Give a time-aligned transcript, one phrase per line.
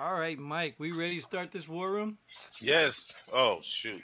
[0.00, 2.18] All right, Mike, we ready to start this war room?
[2.60, 2.94] Yes.
[3.32, 4.00] Oh shoot.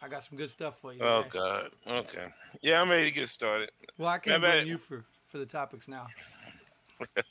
[0.00, 1.00] I got some good stuff for you.
[1.02, 1.30] Oh today.
[1.32, 1.70] god.
[1.86, 2.26] Okay.
[2.62, 3.70] Yeah, I'm ready to get started.
[3.98, 4.66] Well, I can't blame man.
[4.68, 6.06] you for, for the topics now.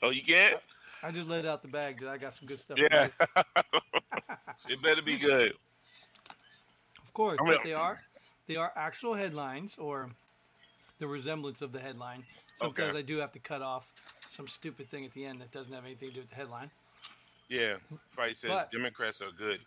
[0.02, 0.58] Oh, you can't?
[1.04, 2.08] I just let out the bag, dude.
[2.10, 2.80] I got some good stuff.
[2.80, 3.08] Yeah.
[4.68, 5.54] it better be good.
[7.04, 8.00] Of course, I mean- but they are
[8.48, 10.10] they are actual headlines or
[10.98, 12.24] the resemblance of the headline.
[12.56, 12.98] Sometimes Okay.
[12.98, 13.88] I do have to cut off
[14.28, 16.72] some stupid thing at the end that doesn't have anything to do with the headline.
[17.50, 17.76] Yeah.
[18.14, 19.60] Probably says But- Democrats are good.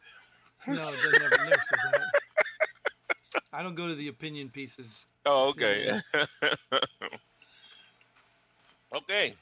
[0.67, 3.43] No, it doesn't have never says that.
[3.53, 5.07] I don't go to the opinion pieces.
[5.27, 6.01] Oh, okay.
[8.95, 9.35] okay.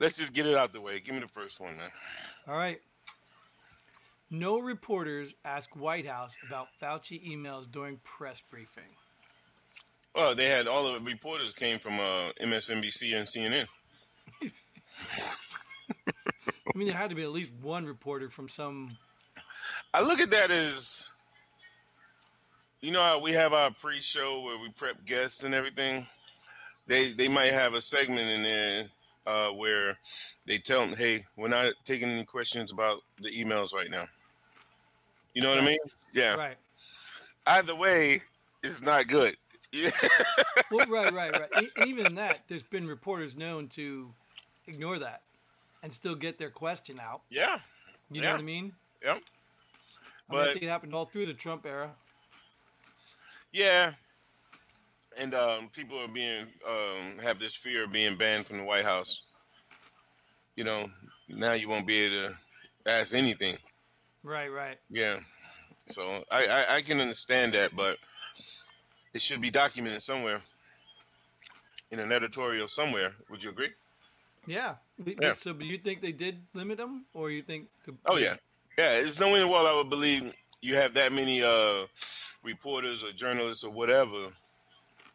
[0.00, 1.00] Let's just get it out the way.
[1.00, 1.90] Give me the first one, man.
[2.48, 2.80] All right.
[4.30, 8.84] No reporters ask White House about Fauci emails during press briefing.
[10.14, 13.66] Well, they had all the reporters came from uh, MSNBC and CNN.
[16.78, 18.96] I mean, there had to be at least one reporter from some.
[19.92, 21.08] I look at that as,
[22.80, 26.06] you know, how we have our pre-show where we prep guests and everything.
[26.86, 28.84] They they might have a segment in there
[29.26, 29.98] uh, where
[30.46, 34.04] they tell them, "Hey, we're not taking any questions about the emails right now."
[35.34, 35.80] You know what I mean?
[36.12, 36.36] Yeah.
[36.36, 36.58] Right.
[37.44, 38.22] Either way,
[38.62, 39.36] it's not good.
[39.72, 39.90] Yeah.
[40.70, 41.62] Well, right, right, right.
[41.64, 44.12] E- Even that, there's been reporters known to
[44.68, 45.22] ignore that
[45.82, 47.22] and still get their question out.
[47.30, 47.58] yeah.
[48.10, 48.32] You know Yeah.
[48.32, 48.72] what I mean?
[49.04, 49.10] Yep.
[49.10, 51.90] I, mean, I But think it happened all through the Trump era.
[53.52, 53.92] yeah.
[55.18, 58.84] And um, people are being um, have this fear of being banned from the White
[58.84, 59.22] House.
[60.54, 60.86] You know,
[61.28, 63.56] now you won't be able to ask anything.
[64.22, 64.78] Right, right.
[64.90, 65.18] Yeah.
[65.88, 67.98] So I, I, I can understand that, but
[69.12, 70.40] it should be documented somewhere
[71.90, 73.12] in an editorial somewhere.
[73.30, 73.70] Would you agree?
[74.48, 74.74] Yeah.
[75.20, 75.34] Yeah.
[75.34, 77.68] So, you think they did limit them, or you think?
[77.86, 78.34] The, Oh yeah.
[78.76, 79.00] Yeah.
[79.02, 80.32] There's no way in the world I would believe
[80.62, 81.86] you have that many uh,
[82.42, 84.28] reporters or journalists or whatever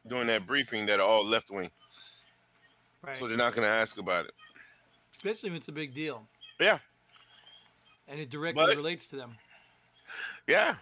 [0.07, 1.71] doing that briefing that are all left wing.
[3.01, 3.15] right.
[3.15, 4.33] So they're not going to ask about it.
[5.17, 6.27] Especially when it's a big deal
[6.59, 6.79] Yeah.
[8.07, 9.37] and it directly But- relates to them.
[10.47, 10.75] Yeah.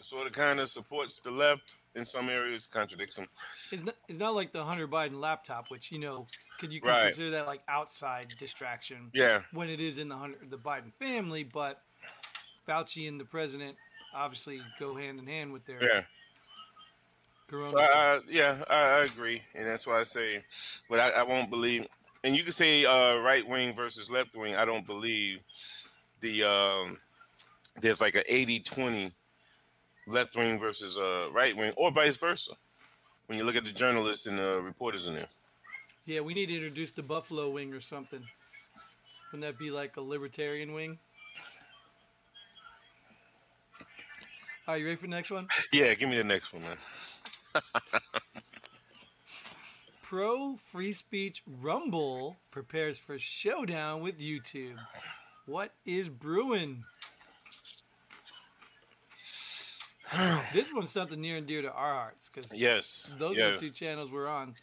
[0.00, 3.26] Sort of kind of supports the left in some areas, contradicts them.
[3.72, 3.94] It's not.
[4.08, 6.26] It's not like the Hunter Biden laptop, which you know,
[6.58, 7.06] could you Right.
[7.06, 9.10] consider that like outside distraction?
[9.14, 9.42] Yeah.
[9.52, 11.82] When it is in the Hunter, the Biden family, but
[12.68, 13.76] Fauci and the president
[14.14, 16.02] obviously go hand in hand with their Yeah.
[17.48, 17.70] corona.
[17.70, 17.84] So I,
[18.16, 20.44] I, yeah, I, I agree, and that's why I say,
[20.88, 21.86] but I, I won't believe.
[22.24, 24.56] And you can say uh, right wing versus left wing.
[24.56, 25.40] I don't believe
[26.20, 26.98] the um,
[27.80, 29.12] there's like a 80-20
[30.06, 32.52] left wing versus uh, right wing, or vice versa.
[33.26, 35.28] When you look at the journalists and the reporters in there,
[36.04, 38.22] yeah, we need to introduce the Buffalo wing or something.
[39.32, 40.98] Wouldn't that be like a libertarian wing?
[44.68, 45.48] All right, you ready for the next one?
[45.72, 45.94] yeah.
[45.94, 46.76] Give me the next one, man.
[50.02, 54.78] Pro free speech Rumble prepares for showdown with YouTube.
[55.46, 56.84] What is brewing?
[60.52, 63.46] This one's something near and dear to our hearts because Yes, those yeah.
[63.46, 64.54] are the two channels we're on.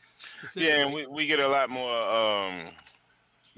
[0.55, 2.69] Yeah, and we, we get a lot more um,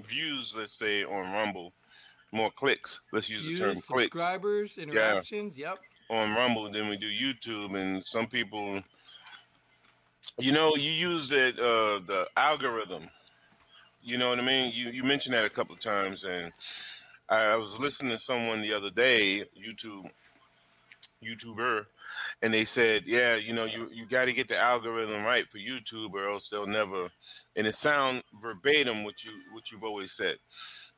[0.07, 1.73] views, let's say, on Rumble,
[2.31, 3.00] more clicks.
[3.11, 4.11] Let's use Views, the term clicks.
[4.19, 5.57] subscribers, interactions.
[5.57, 5.78] Yep.
[6.09, 8.81] on Rumble than we do YouTube, and some people,
[10.39, 13.09] you know, you use that uh, the algorithm.
[14.01, 14.72] You know what I mean?
[14.73, 16.51] You you mentioned that a couple of times, and
[17.29, 20.09] I, I was listening to someone the other day, YouTube
[21.25, 21.86] YouTuber,
[22.41, 25.57] and they said, yeah, you know, you you got to get the algorithm right for
[25.57, 27.10] YouTube, or else they'll never.
[27.56, 30.38] And it sound verbatim what you what you've always said.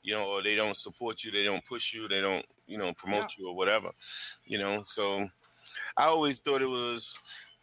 [0.03, 2.94] You know, or they don't support you, they don't push you, they don't, you know,
[2.94, 3.91] promote you or whatever
[4.45, 5.27] you know so
[5.97, 7.18] i always thought it was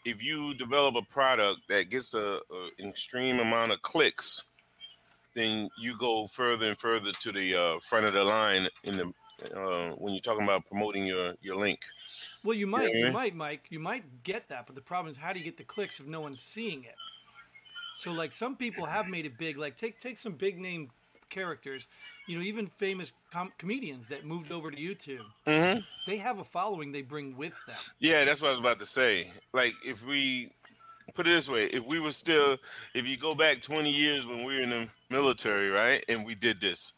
[0.05, 4.44] if you develop a product that gets a, a extreme amount of clicks
[5.34, 9.12] then you go further and further to the uh, front of the line in the
[9.56, 11.81] uh, when you're talking about promoting your your link
[12.44, 13.06] Well, you might, Yeah.
[13.06, 15.56] you might, Mike, you might get that, but the problem is, how do you get
[15.56, 16.94] the clicks if no one's seeing it?
[17.96, 19.56] So, like, some people have made it big.
[19.56, 20.91] Like, take take some big name
[21.31, 21.88] characters,
[22.29, 25.25] you know, even famous com- comedians that moved over to YouTube.
[25.46, 25.81] mm-hmm.
[26.06, 27.76] They have a following they bring with them.
[27.99, 30.50] yeah that's what i was about to say like if we
[31.14, 32.56] put it this way if we were still
[32.94, 36.35] if you go back 20 years when we were in the military right and we
[36.37, 36.93] did this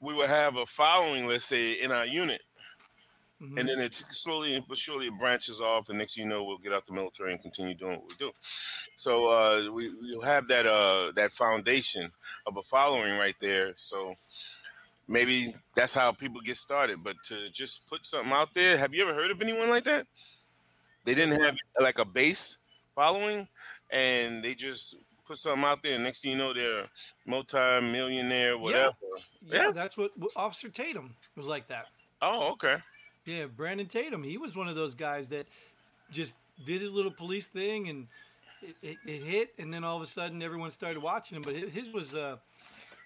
[0.00, 2.40] we would have a following let's say in our unit
[3.40, 3.58] Mhm.
[3.60, 6.58] and then it slowly but surely it branches off, and next thing you know, we'll
[6.58, 8.32] get out the military and continue doing what we do.
[8.96, 12.10] So uh, we we'll have that uh, that foundation
[12.46, 13.74] of a following right there.
[13.76, 14.16] So
[15.06, 16.98] maybe that's how people get started.
[17.04, 20.06] But to just put something out there, have you ever heard of anyone like that?
[21.04, 22.58] They didn't have like a base
[22.94, 23.48] following,
[23.90, 24.96] and they just
[25.26, 26.86] put something out there, and next thing you know, they're
[27.26, 28.94] multi-millionaire, whatever.
[29.42, 29.70] yeah, yeah.
[29.72, 31.86] that's what what Officer Tatum was like that.
[32.20, 32.76] Oh, okay.
[33.28, 34.22] Yeah, Brandon Tatum.
[34.22, 35.46] He was one of those guys that
[36.10, 36.32] just
[36.64, 38.06] did his little police thing and
[38.62, 41.42] it, it, it hit, and then all of a sudden everyone started watching him.
[41.42, 42.36] But his was, uh,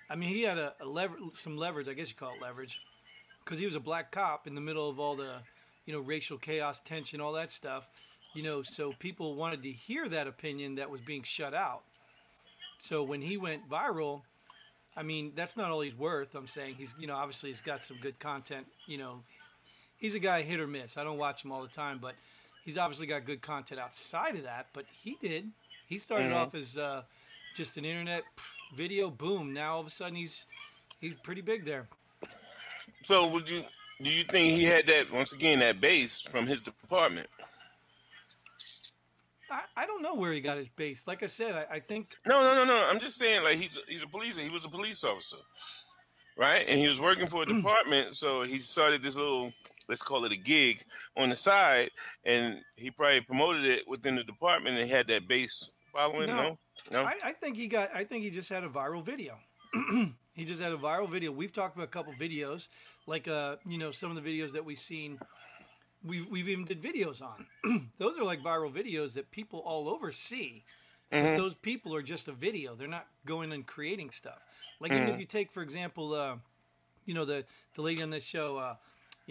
[0.08, 1.88] I mean, he had a, a lever, some leverage.
[1.88, 2.80] I guess you call it leverage,
[3.44, 5.34] because he was a black cop in the middle of all the,
[5.84, 7.84] you know, racial chaos, tension, all that stuff.
[8.34, 11.82] You know, so people wanted to hear that opinion that was being shut out.
[12.78, 14.22] So when he went viral,
[14.96, 16.34] I mean, that's not all he's worth.
[16.34, 18.66] I'm saying he's, you know, obviously he's got some good content.
[18.86, 19.20] You know,
[20.02, 20.98] he's a guy hit or miss.
[20.98, 22.14] I don't watch him all the time, but
[22.66, 24.66] he's obviously got good content outside of that.
[24.74, 25.50] But he did.
[25.86, 26.36] He started Mhm.
[26.36, 27.04] off as uh,
[27.56, 28.24] just an internet
[28.76, 29.54] video boom.
[29.54, 30.44] Now all of a sudden he's
[31.00, 31.88] he's pretty big there.
[33.04, 33.64] So would you
[34.02, 37.28] do you think he had that once again that base from his department?
[39.50, 41.06] I, I don't know where he got his base.
[41.06, 42.84] Like I said, I, I think No, no, no, no.
[42.86, 45.36] I'm just saying like he's he's a police he was a police officer.
[46.38, 46.64] Right?
[46.66, 47.56] And he was working for a Mm.
[47.56, 49.52] department, so he started this little
[49.88, 50.82] let's call it a gig
[51.16, 51.90] on the side
[52.24, 56.28] and he probably promoted it within the department and had that base following.
[56.28, 56.36] No.
[56.42, 56.56] No.
[56.90, 57.02] No?
[57.02, 57.90] I, I think he got.
[57.94, 59.38] I think he just had a viral video.
[60.34, 61.30] he just had a viral video.
[61.30, 62.68] We've talked about a couple videos,
[63.06, 65.18] like uh, you know, some of the videos that we've seen.
[66.04, 67.46] We've we've even did videos on.
[67.98, 70.64] those are like viral videos that people all over see.
[71.12, 71.36] Mhm.
[71.36, 72.74] those people are just a video.
[72.74, 74.60] They're not going and creating stuff.
[74.80, 75.14] Like even Mhm.
[75.14, 76.36] if you take, for example, uh,
[77.04, 77.44] you know, the
[77.74, 78.76] the lady on this show, uh,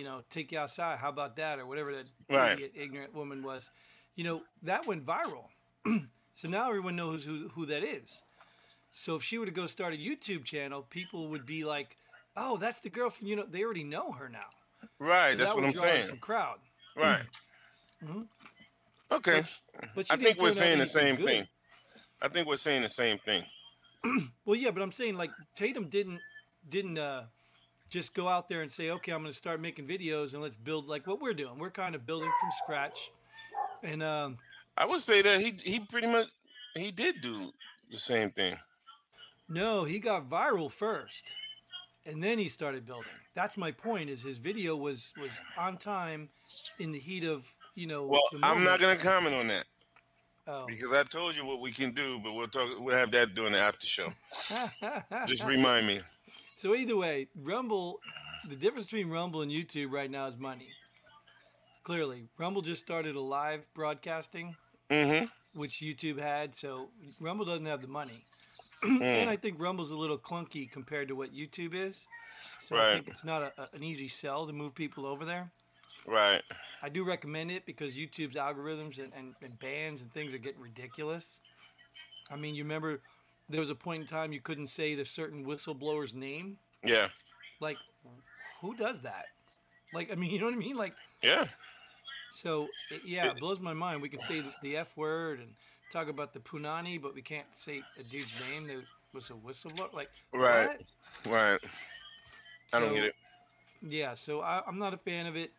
[0.02, 0.98] you know, take you outside.
[0.98, 2.72] How about that, or whatever that Right.
[2.74, 3.70] ignorant woman was.
[4.16, 5.46] You know, that went viral.
[6.34, 8.24] so now everyone knows who who that is.
[8.92, 11.98] So if she were to go start a YouTube channel, people would be like,
[12.36, 14.50] "Oh, that's the girl from you know." They already know her now.
[14.98, 16.08] Right, So that's that what I'm saying.
[16.08, 16.58] Some crowd.
[16.96, 17.26] Right.
[18.04, 18.26] Mhm.
[19.12, 19.44] Okay.
[19.94, 21.26] But I think we're saying the same good.
[21.28, 21.48] thing.
[22.20, 23.46] I think we're saying the same thing.
[24.46, 26.20] Well, yeah, but I'm saying like Tatum didn't
[26.68, 27.26] didn't uh,
[27.92, 30.56] just go out there and say, okay, I'm going to start making videos and let's
[30.56, 31.60] build like what we're doing.
[31.60, 33.12] We're kind of building from scratch,
[33.84, 34.38] and um,
[34.78, 36.28] I would say that he he pretty much
[36.74, 37.52] he did do
[37.92, 38.56] the same thing.
[39.48, 41.26] no, he got viral first,
[42.06, 43.12] and then he started building.
[43.36, 44.10] That's my point.
[44.10, 46.30] Is his video was was on time,
[46.80, 47.46] in the heat of
[47.76, 48.06] you know.
[48.08, 49.66] Well, the I'm not gonna comment on that
[50.48, 50.66] Oh.
[50.68, 52.68] because I told you what we can do, but we'll talk.
[52.80, 54.08] We'll have that during the after show.
[55.28, 56.00] Just remind me.
[56.62, 58.00] So either way, Rumble,
[58.48, 60.68] the difference between Rumble and YouTube right now is money.
[61.84, 64.56] Clearly, Rumble just started a live broadcasting,
[64.92, 65.26] Mm-hmm.
[65.60, 66.90] which YouTube had, so
[67.22, 68.22] Rumble doesn't have the money.
[68.84, 72.06] and I think Rumble's a little clunky compared to what YouTube is.
[72.60, 75.50] So I think it's not a, a- an easy sell to move people over there.
[76.06, 76.42] Right.
[76.84, 80.62] I do recommend it because YouTube's algorithms and, and, and bans and things are getting
[80.62, 81.40] ridiculous.
[82.30, 83.00] I mean, you remember
[83.52, 86.58] there was a point in time you couldn't say the certain whistleblower's name?
[86.84, 87.08] Yeah.
[87.60, 87.78] Like,
[88.62, 89.26] who does that?
[89.94, 90.76] Like, I mean, you know what I mean?
[90.78, 91.46] Like, Yeah.
[92.32, 94.02] so it, yeah, it blows my mind.
[94.02, 95.50] We can say the, the F word and
[95.92, 99.94] talk about the punani, but we can't say a dude's name that was a whistleblower.
[99.94, 100.70] Like, Right.
[101.24, 101.34] what?
[101.34, 101.60] Right.
[102.74, 103.16] I don't So, get it.
[103.82, 105.52] Yeah, so I, I'm not a fan of it.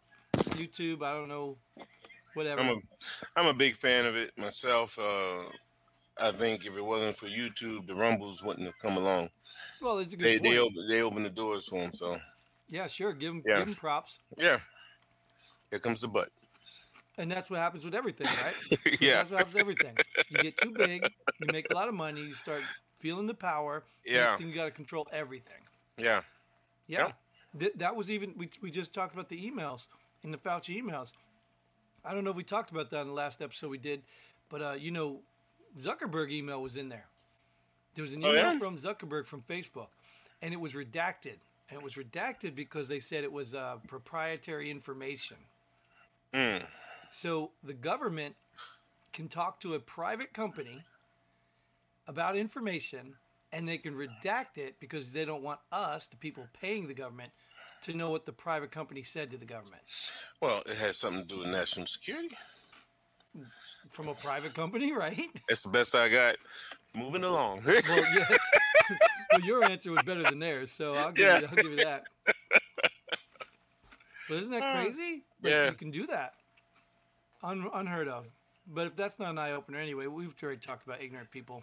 [0.53, 1.57] YouTube, I don't know,
[2.35, 2.61] whatever.
[2.63, 2.77] I'm a
[3.37, 4.99] I'm a big fan of it myself.
[4.99, 5.45] Uh,
[6.21, 9.31] I think if it wasn't for YouTube, the Rumbles wouldn't have come along.
[9.81, 10.53] well, it's a good They point.
[10.53, 11.93] they open they open the doors for them.
[11.95, 12.17] So
[12.69, 13.13] Yeah, sure.
[13.13, 13.59] Give him, Yeah.
[13.61, 14.19] give him props.
[14.39, 14.61] yeah,
[15.71, 16.29] here comes the butt.
[17.19, 18.55] And that's what happens with everything, right?
[18.71, 19.17] So yeah.
[19.17, 19.97] That's what happens with everything.
[20.31, 21.03] You get too big,
[21.41, 22.63] you make a lot of money, you start
[23.01, 23.83] feeling the power.
[24.05, 24.25] Yeah.
[24.29, 25.61] Next thing you got to control everything.
[25.99, 26.23] Yeah.
[26.87, 27.13] Yeah.
[27.59, 29.87] Th- that was even, we, we just talked about the emails
[30.23, 31.13] in the Fauci emails.
[32.05, 34.03] I don't know if we talked about that in the last episode we did,
[34.49, 35.21] but, uh, you know,
[35.79, 37.07] Zuckerberg email was in there.
[37.95, 38.59] There was an Oh, email yeah?
[38.59, 39.89] from Zuckerberg from Facebook,
[40.41, 41.37] and it was redacted.
[41.69, 45.37] And it was redacted because they said it was uh, proprietary information.
[46.35, 46.67] Mm.
[47.11, 48.35] So the government
[49.13, 50.83] can talk to a private company
[52.07, 53.15] about information
[53.53, 57.31] and they can redact it because they don't want us, the people paying the government,
[57.83, 59.83] to know what the private company said to the government.
[60.41, 62.35] Well, it has something to do with national security.
[63.91, 65.29] From a private company, right?
[65.49, 66.37] That's the best I got.
[66.95, 67.63] Moving along.
[67.67, 67.77] Well,
[68.15, 68.37] yeah.
[69.33, 71.41] well your answer was better than theirs, so I'll give, Yeah.
[71.41, 72.05] you, I'll give you that.
[74.29, 75.23] But isn't that Uh, crazy?
[75.43, 75.67] Like, yeah.
[75.67, 76.35] You can do that.
[77.43, 78.27] Un- unheard of.
[78.67, 81.63] But if that's not an eye opener anyway, we've already talked about ignorant people.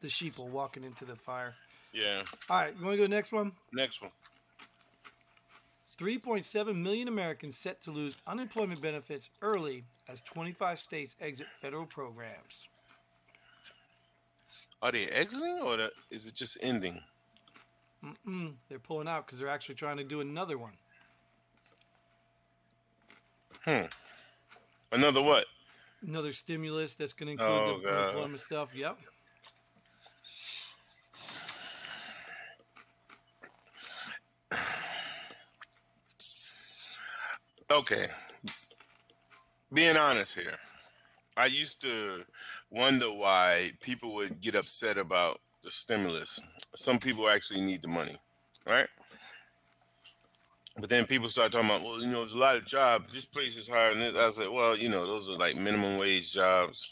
[0.00, 1.54] The sheeple walking into the fire.
[1.92, 2.22] Yeah.
[2.48, 3.52] All right, you want to go to the next one?
[3.72, 4.10] Next one.
[6.00, 12.62] 3.7 million Americans set to lose unemployment benefits early as 25 states exit federal programs.
[14.80, 17.02] Are they exiting or is it just ending?
[18.26, 20.72] Mm, they're pulling out because they're actually trying to do another one.
[23.66, 23.82] Hmm.
[24.90, 25.44] Another what?
[26.06, 28.02] Another stimulus that's going to include Oh, the God.
[28.08, 28.74] unemployment stuff.
[28.74, 28.98] Yep.
[37.70, 38.08] Okay.
[39.72, 40.56] Being honest here,
[41.36, 42.24] I used to
[42.68, 46.40] wonder why people would get upset about the stimulus.
[46.74, 48.16] Some people actually need the money,
[48.66, 48.88] right?
[50.80, 53.06] But then people start talking about, well, you know, there's a lot of jobs.
[53.12, 54.00] This place is hiring.
[54.00, 54.16] This.
[54.16, 56.90] I said, well, you know, those are like minimum wage jobs.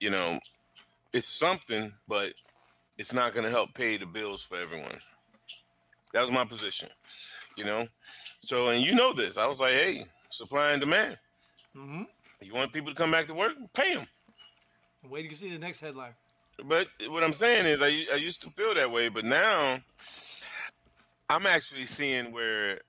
[0.00, 0.40] You know,
[1.12, 2.32] it's something, but
[2.96, 4.98] it's not going to help pay the bills for everyone.
[6.12, 6.88] That was my position,
[7.56, 7.86] you know.
[8.42, 9.36] So, and you know this.
[9.36, 11.18] I was like, hey, supply and demand.
[11.74, 12.02] hmm
[12.40, 13.54] You want people to come back to work?
[13.74, 14.06] Pay them.
[15.08, 16.14] Wait you see the next headline.
[16.64, 19.78] But what I'm saying is, I, I used to feel that way, but now
[21.30, 22.80] I'm actually seeing where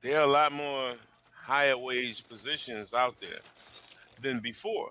[0.00, 0.94] there are a lot more
[1.32, 3.38] higher wage positions out there
[4.20, 4.90] than before.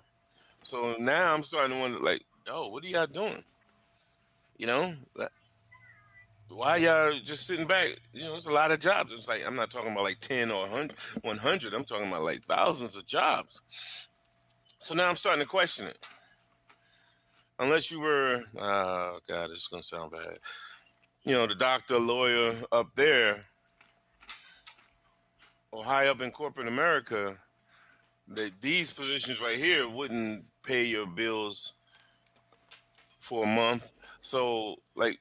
[0.63, 3.44] So now I'm starting to wonder, like, oh, what are y'all doing?
[4.58, 4.94] You know,
[6.53, 8.00] why y'all just sitting back?
[8.13, 9.12] You know, it's a lot of jobs.
[9.13, 11.74] It's like I'm not talking about like 10 or 100, 100.
[11.74, 13.62] I'm talking about like thousands of jobs.
[14.79, 16.05] So now I'm starting to question it
[17.62, 20.39] unless you were oh god this is gonna sound bad
[21.24, 23.46] you know the doctor lawyer up there
[25.72, 27.38] or high up in corporate america
[28.27, 31.74] that these positions right here wouldn't pay your bills
[33.20, 33.91] for a month
[34.22, 35.20] so like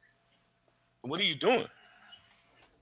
[1.03, 1.67] what are you doing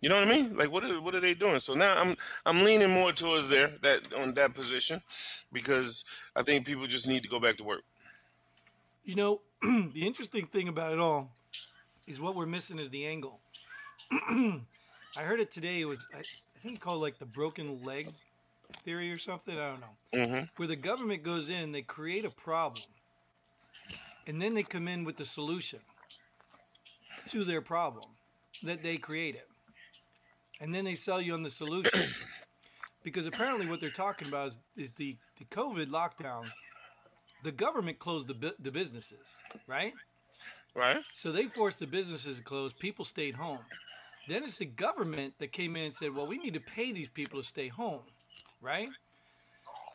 [0.00, 2.16] you know what i mean like what are, what are they doing so now i'm
[2.46, 5.02] i'm leaning more towards there that on that position
[5.52, 6.04] because
[6.36, 7.82] i think people just need to go back to work
[9.04, 11.30] You know, the interesting thing about it all
[12.06, 13.40] is what we're missing is the angle.
[14.10, 14.60] I
[15.22, 15.80] heard it today.
[15.80, 18.12] It was I, I think called like the broken leg
[18.84, 19.58] theory or something.
[19.58, 19.96] I don't know.
[20.14, 20.44] mm-hmm.
[20.56, 22.84] Where the government goes in, they create a problem,
[24.26, 25.80] and then they come in with the solution
[27.28, 28.04] to their problem
[28.62, 29.42] that they created,
[30.60, 32.08] and then they sell you on the solution.
[33.02, 36.46] because apparently, what they're talking about is, is the the COVID lockdown.
[37.44, 39.92] The government closed the bu- the businesses, right?
[40.74, 42.72] right So they forced the businesses to close.
[42.72, 43.60] People stayed home.
[44.28, 47.08] Then it's the government that came in and said, well, we need to pay these
[47.08, 48.02] people to stay home,
[48.60, 48.90] right?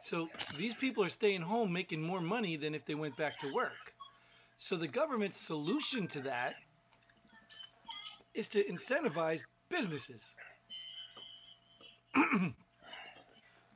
[0.02, 3.54] So these people are staying home making more money than if they went back to
[3.54, 3.94] work.
[4.58, 6.56] So the government's solution to that
[8.34, 10.36] is to incentivize businesses.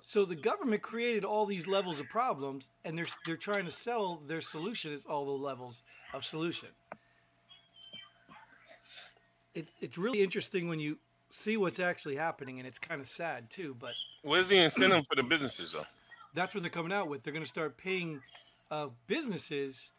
[0.01, 4.21] so the government created all these levels of problems and they're they're trying to sell
[4.27, 5.81] their solution as all the levels
[6.13, 6.69] of solution.
[9.55, 10.97] It's it's really interesting when you
[11.29, 15.15] see what's actually happening and it's kind of sad too, but Where's the incentive for
[15.15, 15.83] the businesses though?
[16.33, 17.23] that's what they're coming out with.
[17.23, 18.19] They're going to start paying
[18.69, 19.91] uh, businesses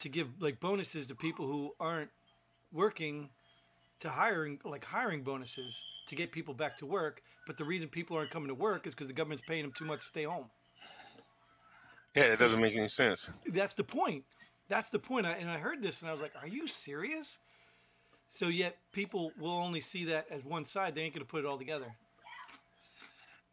[0.00, 2.10] to give like bonuses to people who aren't
[2.72, 3.30] working
[4.04, 7.22] to hiring like hiring bonuses to get people back to work.
[7.46, 9.86] But the reason people aren't coming to work is because the government's paying them too
[9.86, 10.50] much to stay home.
[12.14, 13.30] Yeah, it doesn't make any sense.
[13.46, 14.24] That's the point.
[14.68, 15.26] That's the point.
[15.26, 17.38] I, and I heard this and I was like, "Are you serious?"
[18.28, 20.94] So yet people will only see that as one side.
[20.94, 21.96] They ain't to put it all together.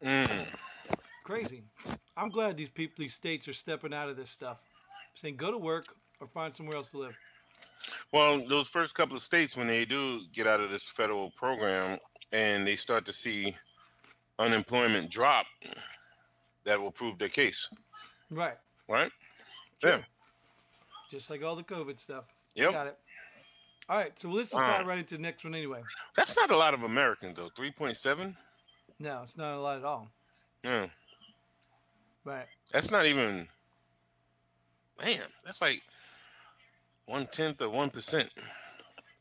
[0.04, 0.46] Mm.
[1.24, 1.62] Crazy.
[2.14, 4.58] I'm glad these people, these states, are stepping out of this stuff,
[5.14, 5.86] saying go to work
[6.20, 7.16] or find somewhere else to live.
[8.12, 11.98] Well, those first couple of states, when they do get out of this federal program
[12.30, 13.56] and they start to see
[14.38, 15.46] unemployment drop,
[16.64, 17.68] that will prove their case,
[18.30, 18.56] Right.
[18.88, 19.10] right?
[19.82, 20.02] Yeah.
[21.10, 22.24] Just like all the COVID stuff.
[22.54, 22.72] Yep.
[22.72, 22.98] Got it.
[23.88, 24.18] All right.
[24.18, 24.86] So let's tie Alright.
[24.86, 25.82] right into the next one anyway.
[26.16, 27.48] That's not a lot of Americans though.
[27.48, 28.36] Three point seven.
[28.98, 30.08] No, it's not a lot at all.
[30.62, 30.86] Yeah.
[32.24, 32.46] Right.
[32.72, 33.48] That's not even.
[35.02, 35.82] Man, that's like
[37.06, 38.30] one tenth of one percent.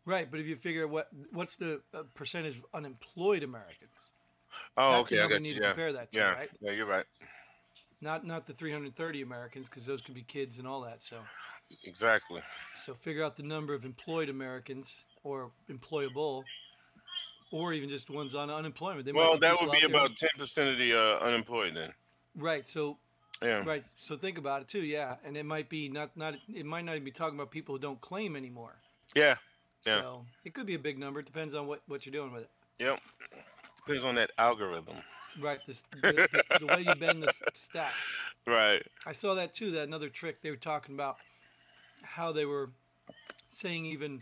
[0.05, 0.29] Right.
[0.29, 3.91] But if you figure what what's the uh, percentage of unemployed Americans,
[4.77, 5.55] Oh, That's okay, I got you you.
[5.55, 6.49] need to Yeah, compare that to, yeah, right?
[6.61, 6.71] yeah.
[6.71, 7.05] You're right.
[8.01, 11.01] not not the 330 Americans, because those could be kids and all that.
[11.01, 11.17] So
[11.85, 12.41] Exactly.
[12.83, 16.43] so figure out the number of employed Americans or employable,
[17.51, 19.05] or even just ones on unemployment.
[19.05, 21.93] They Well, that would be about ten percent of the uh, unemployed then.
[22.35, 22.67] right.
[22.67, 22.97] So
[23.41, 23.63] Yeah.
[23.65, 23.83] right.
[23.97, 24.83] So think about it too.
[24.83, 27.75] Yeah, and it might be not not it might not even be talking about people
[27.75, 28.75] who don't claim anymore.
[29.15, 29.35] Yeah.
[29.85, 30.01] Yeah.
[30.01, 31.19] So it could be a big number.
[31.19, 32.49] It depends on what what you're doing with it.
[32.79, 32.99] Yep.
[33.85, 34.97] Depends on that algorithm.
[35.39, 35.59] Right.
[35.65, 38.19] This, the, the, the way you bend the stats.
[38.45, 38.85] Right.
[39.05, 39.71] I saw that too.
[39.71, 41.17] That another trick they were talking about
[42.03, 42.69] how they were
[43.49, 44.21] saying even,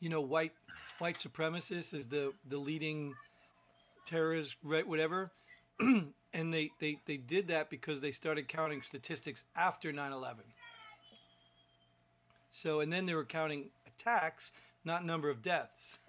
[0.00, 0.52] you know, white
[0.98, 3.14] white supremacists is the the leading
[4.06, 4.86] terrorist, right?
[4.86, 5.30] Whatever.
[5.80, 10.36] and they, they they did that because they started counting statistics after 9/11.
[12.50, 14.52] So and then they were counting attacks,
[14.84, 15.98] not number of deaths.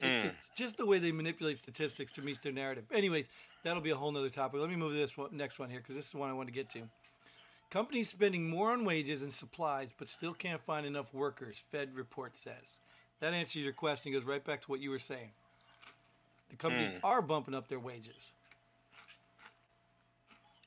[0.00, 0.24] It- mm.
[0.24, 2.84] It's just the way they manipulate statistics to meet their narrative.
[2.92, 3.26] Anyways,
[3.62, 4.60] that'll be a whole nother topic.
[4.60, 6.32] Let me move to this one, next one here because this is the one I
[6.32, 6.82] want to get to.
[7.70, 11.62] Companies spending more on wages and supplies, but still can't find enough workers.
[11.70, 12.78] Fed report says.
[13.20, 14.12] That answers your question.
[14.12, 15.30] Goes right back to what you were saying.
[16.50, 17.00] The companies mm.
[17.02, 18.32] are bumping up their wages,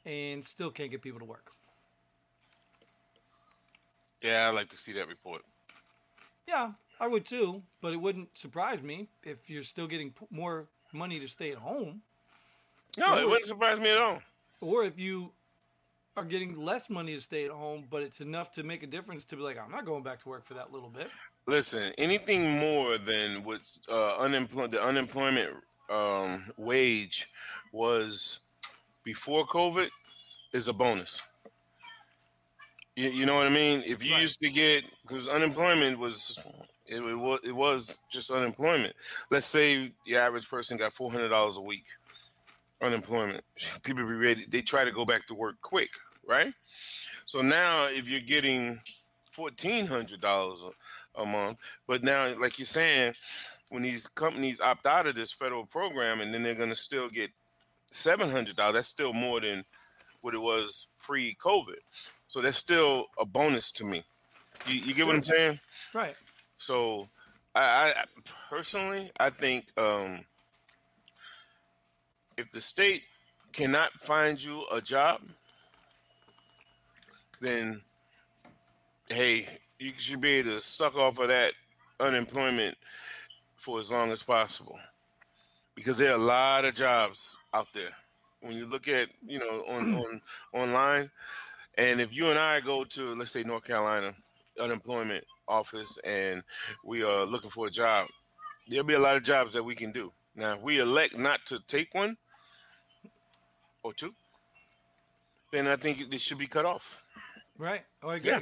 [0.08, 1.52] and still can't get people to work.
[4.24, 5.42] Yeah, I'd like to see that report.
[6.48, 10.68] Yeah, I would too, but it wouldn't surprise me if you're still getting p- more
[10.94, 12.02] money to stay at home.
[12.98, 14.22] No, it wouldn't surprise me at all.
[14.62, 15.32] or if you
[16.16, 19.24] are getting less money to stay at home, but it's enough to make a difference
[19.26, 21.10] to be like, I'm not going back to work for that little bit.
[21.46, 25.50] Listen, anything more than what's uh, unemployment, the unemployment
[25.92, 27.28] um, wage
[27.72, 28.40] was
[29.08, 29.88] before COVID
[30.52, 31.24] is a bonus.
[32.98, 33.82] You, you know what I mean?
[33.86, 34.22] If you Right.
[34.22, 36.38] used to get because unemployment was
[36.86, 38.94] it, it was it was just unemployment.
[39.32, 41.86] Let's say the average person got four hundred dollars a week
[42.82, 43.46] unemployment.
[43.84, 44.46] People be ready.
[44.46, 45.92] They try to go back to work quick,
[46.28, 46.54] right?
[47.24, 48.82] So now if you're getting
[49.32, 50.60] fourteen hundred dollars
[51.16, 51.60] a month.
[51.88, 53.14] But now, like you're saying,
[53.70, 57.10] when these companies opt out of this federal program, and then they're going to still
[57.10, 57.32] get
[57.92, 59.66] seven hundred dollars, that's still more than
[60.22, 61.80] what it was pre-COVID.
[62.28, 64.04] So that's still a bonus to me.
[64.66, 65.60] You, you get what I'm saying?
[65.94, 66.16] Right.
[66.58, 67.08] So,
[67.56, 68.04] I, I
[68.50, 70.26] personally, I think um,
[72.36, 73.04] if the state
[73.54, 75.22] cannot find you a job,
[77.40, 77.82] then
[79.08, 79.48] hey,
[79.80, 81.54] you should be able to suck off of that
[82.00, 82.76] unemployment
[83.56, 84.78] for as long as possible,
[85.76, 87.90] because there are a lot of jobs out there.
[88.42, 90.22] When you look at you know on on
[90.54, 91.10] online,
[91.78, 94.14] and if you and I go to let's say North Carolina
[94.60, 96.44] unemployment office and
[96.84, 98.08] we are looking for a job,
[98.68, 100.12] there'll be a lot of jobs that we can do.
[100.36, 102.18] Now, if we elect not to take one
[103.84, 104.14] or two,
[105.52, 107.02] then I think this should be cut off.
[107.58, 107.82] Right.
[108.04, 108.30] Oh, I agree.
[108.30, 108.40] Yeah.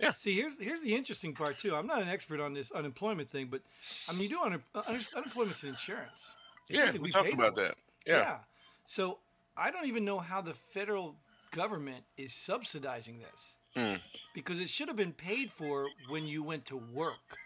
[0.00, 0.12] Yeah.
[0.14, 1.74] See, here's here's the interesting part too.
[1.74, 3.60] I'm not an expert on this unemployment thing, but
[4.08, 6.34] I mean, you do under, uh, under, unemployment's insurance.
[6.68, 7.76] It's Yeah, something we talked about that.
[8.06, 8.38] Yeah.
[8.84, 9.18] So
[9.56, 11.16] I don't even know how the federal
[11.50, 14.00] government is subsidizing this Mm.
[14.34, 17.38] because it should have been paid for when you went to work.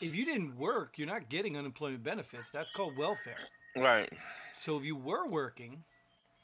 [0.00, 2.50] if you didn't work, you're not getting unemployment benefits.
[2.50, 3.48] That's called welfare.
[3.74, 4.10] Right.
[4.56, 5.84] So if you were working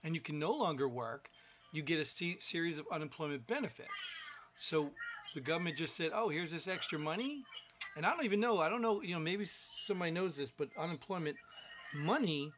[0.05, 1.31] and you can no longer work,
[1.73, 3.93] you get a series of unemployment benefits.
[4.55, 4.91] So
[5.35, 7.45] the government just said, "Oh, here's this extra money,"
[7.97, 8.59] and I don't even know.
[8.61, 9.01] I don't know.
[9.03, 9.47] You know, maybe
[9.87, 11.37] somebody knows this, but unemployment
[11.95, 12.53] money.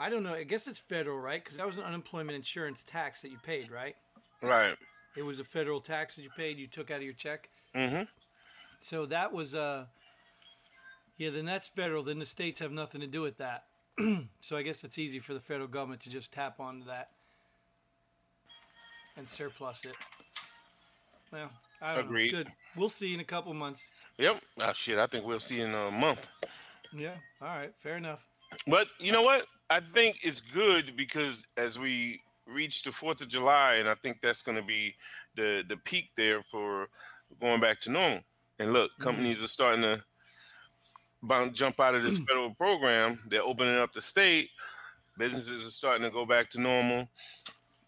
[0.00, 0.34] I don't know.
[0.34, 1.42] I guess it's federal, right?
[1.42, 3.96] Because that was an unemployment insurance tax that you paid, right?
[4.42, 4.76] Right.
[5.16, 6.58] It was a federal tax that you paid.
[6.58, 7.48] You took out of your check.
[7.74, 8.02] Mm-hmm.
[8.80, 9.86] So that was uh
[11.16, 12.04] yeah, then that's federal.
[12.04, 13.64] Then the states have nothing to do with that.
[14.40, 17.10] so I guess it's easy for the federal government to just tap onto that
[19.16, 19.96] and surplus it.
[21.32, 21.50] Well,
[21.82, 22.32] I don't Agreed.
[22.32, 22.38] know.
[22.44, 22.48] Good.
[22.76, 23.90] We'll see in a couple months.
[24.18, 24.40] Yep.
[24.60, 24.98] Oh shit.
[24.98, 26.30] I think we'll see in a month.
[26.96, 27.14] Yeah.
[27.42, 27.72] All right.
[27.82, 28.20] Fair enough.
[28.66, 29.44] But you know what?
[29.70, 34.20] I think it's good because as we reach the Fourth of July, and I think
[34.22, 34.94] that's going to be
[35.36, 36.88] the the peak there for
[37.40, 38.20] going back to normal.
[38.58, 39.02] And look, mm-hmm.
[39.02, 40.02] companies are starting to
[41.22, 42.26] bound, jump out of this mm.
[42.26, 43.20] federal program.
[43.28, 44.50] They're opening up the state.
[45.16, 47.08] Businesses are starting to go back to normal.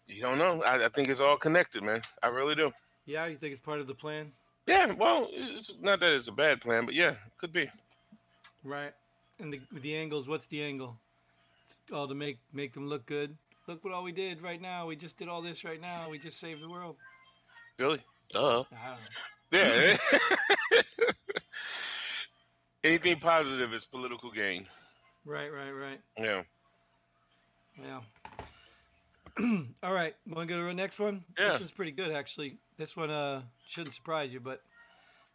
[0.07, 0.61] You don't know.
[0.63, 2.01] I, I think it's all connected, man.
[2.21, 2.71] I really do.
[3.05, 4.31] Yeah, you think it's part of the plan?
[4.67, 4.91] Yeah.
[4.93, 7.69] Well, it's not that it's a bad plan, but yeah, could be.
[8.63, 8.93] Right.
[9.39, 10.97] And the the angles, what's the angle?
[11.91, 13.37] All to make make them look good.
[13.67, 14.87] Look what all we did right now.
[14.87, 16.09] We just did all this right now.
[16.09, 16.95] We just saved the world.
[17.77, 17.99] Really?
[18.31, 18.63] Duh.
[18.71, 18.95] I.
[19.51, 19.97] Yeah.
[22.83, 24.67] Anything positive is political gain.
[25.25, 25.99] Right, right, right.
[26.17, 26.41] Yeah.
[27.81, 28.01] Yeah.
[29.83, 31.23] All right, want to go to the next one?
[31.37, 31.51] Yeah.
[31.51, 32.57] This one's pretty good, actually.
[32.77, 34.61] This one uh, shouldn't surprise you, but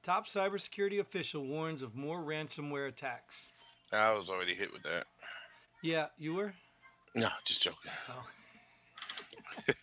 [0.03, 3.49] top cybersecurity official warns of more ransomware attacks.
[3.93, 5.07] I was already hit with that.
[5.83, 6.53] Yeah, you were.
[7.15, 7.91] No, just joking.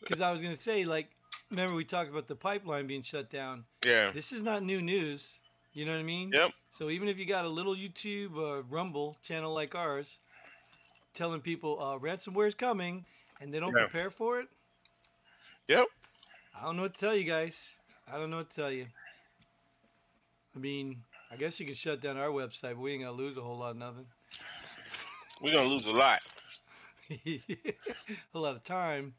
[0.00, 1.08] Because I was gonna say, like,
[1.50, 3.64] remember we talked about the pipeline being shut down.
[3.84, 4.10] Yeah.
[4.12, 5.40] This is not new news.
[5.72, 6.30] You know what I mean?
[6.32, 6.52] Yep.
[6.70, 10.20] So even if you got a little YouTube or Rumble channel like ours,
[11.12, 13.04] telling people uh, ransomware is coming,
[13.40, 13.82] and they don't Yeah.
[13.82, 14.48] prepare for it,
[15.68, 15.86] Yep.
[16.58, 17.76] I don't know what to tell you guys.
[18.10, 18.86] I don't know what to tell you.
[20.54, 23.36] I mean, I guess you can shut down our website, but we ain't gonna lose
[23.36, 24.06] a whole lot of nothing.
[25.40, 26.20] We're gonna lose a lot.
[28.34, 29.14] a lot of time.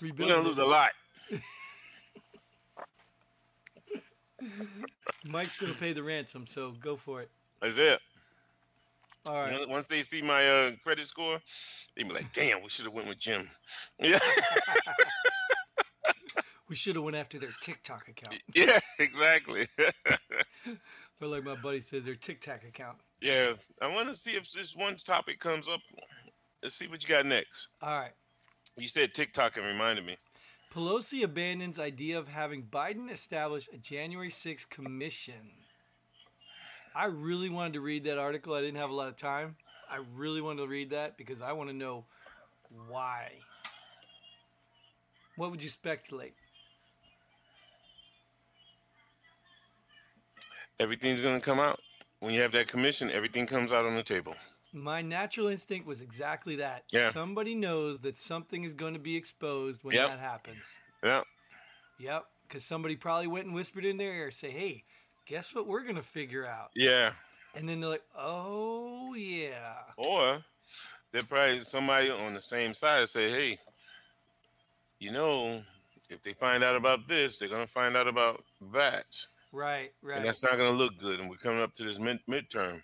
[0.00, 0.90] We're gonna lose a lot.
[5.24, 7.30] Mike's gonna pay the ransom, so go for it.
[7.60, 8.00] That's it.
[9.26, 9.52] All right.
[9.58, 11.40] Once- Once they see my uh, credit score,
[11.96, 13.48] they be like, "Damn, we should have went with Jim."
[14.00, 14.18] Yeah.
[16.68, 18.78] We should have went after their TikTok account, yeah.
[18.98, 19.68] Exactly.
[21.20, 22.98] Or like my buddy says, their TikTok account.
[23.20, 23.52] yeah.
[23.80, 25.80] I want to see if this one topic comes up.
[26.62, 27.68] Let's see what you got next.
[27.82, 28.12] All right.
[28.76, 30.16] You said TikTok and reminded me.
[30.74, 35.52] Pelosi abandons idea of having Biden establish a January 6th commission.
[36.94, 38.54] I really wanted to read that article.
[38.54, 39.56] I didn't have a lot of time.
[39.90, 42.04] I really wanted to read that because I want to know
[42.88, 43.32] why.
[45.36, 46.34] What would you speculate?
[50.80, 51.80] Everything's gonna come out
[52.20, 53.10] when you have that commission.
[53.10, 54.34] Everything comes out on the table.
[54.72, 56.84] My natural instinct was exactly that.
[56.90, 57.10] Yeah.
[57.10, 60.08] Somebody knows that something is going to be exposed when Yep.
[60.08, 60.78] that happens.
[61.02, 61.22] Yeah.
[61.98, 62.26] Yep.
[62.46, 64.84] Because somebody probably went and whispered in their ear, say, hey,
[65.26, 66.70] guess what we're going to figure out?
[66.74, 67.12] Yeah.
[67.54, 69.74] And then they're like, oh, yeah.
[69.96, 70.44] Or
[71.12, 73.58] there probably somebody on the same side say, "Hey,
[74.98, 75.62] you know,
[76.10, 79.06] if they find out about this, they're gonna find out about that,
[79.52, 81.20] Right, right, and that's not gonna look good.
[81.20, 82.82] And we're coming up to this mid- midterm.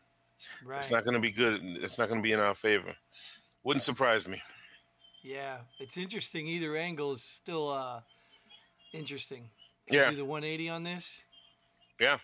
[0.64, 0.78] right.
[0.78, 1.60] It's not gonna be good.
[1.62, 2.94] It's not gonna be in our favor.
[3.62, 4.42] Wouldn't surprise me.
[5.22, 6.46] Yeah, it's interesting.
[6.48, 8.00] Either angle is still uh,
[8.92, 9.48] interesting.
[9.88, 10.10] Yeah.
[10.10, 11.24] Do the 180 on this?
[12.00, 12.18] Yeah.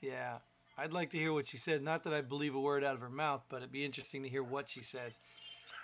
[0.00, 0.38] Yeah.
[0.76, 1.82] I'd like to hear what she said.
[1.82, 4.28] Not that I believe a word out of her mouth, but it'd be interesting to
[4.28, 5.18] hear what she says.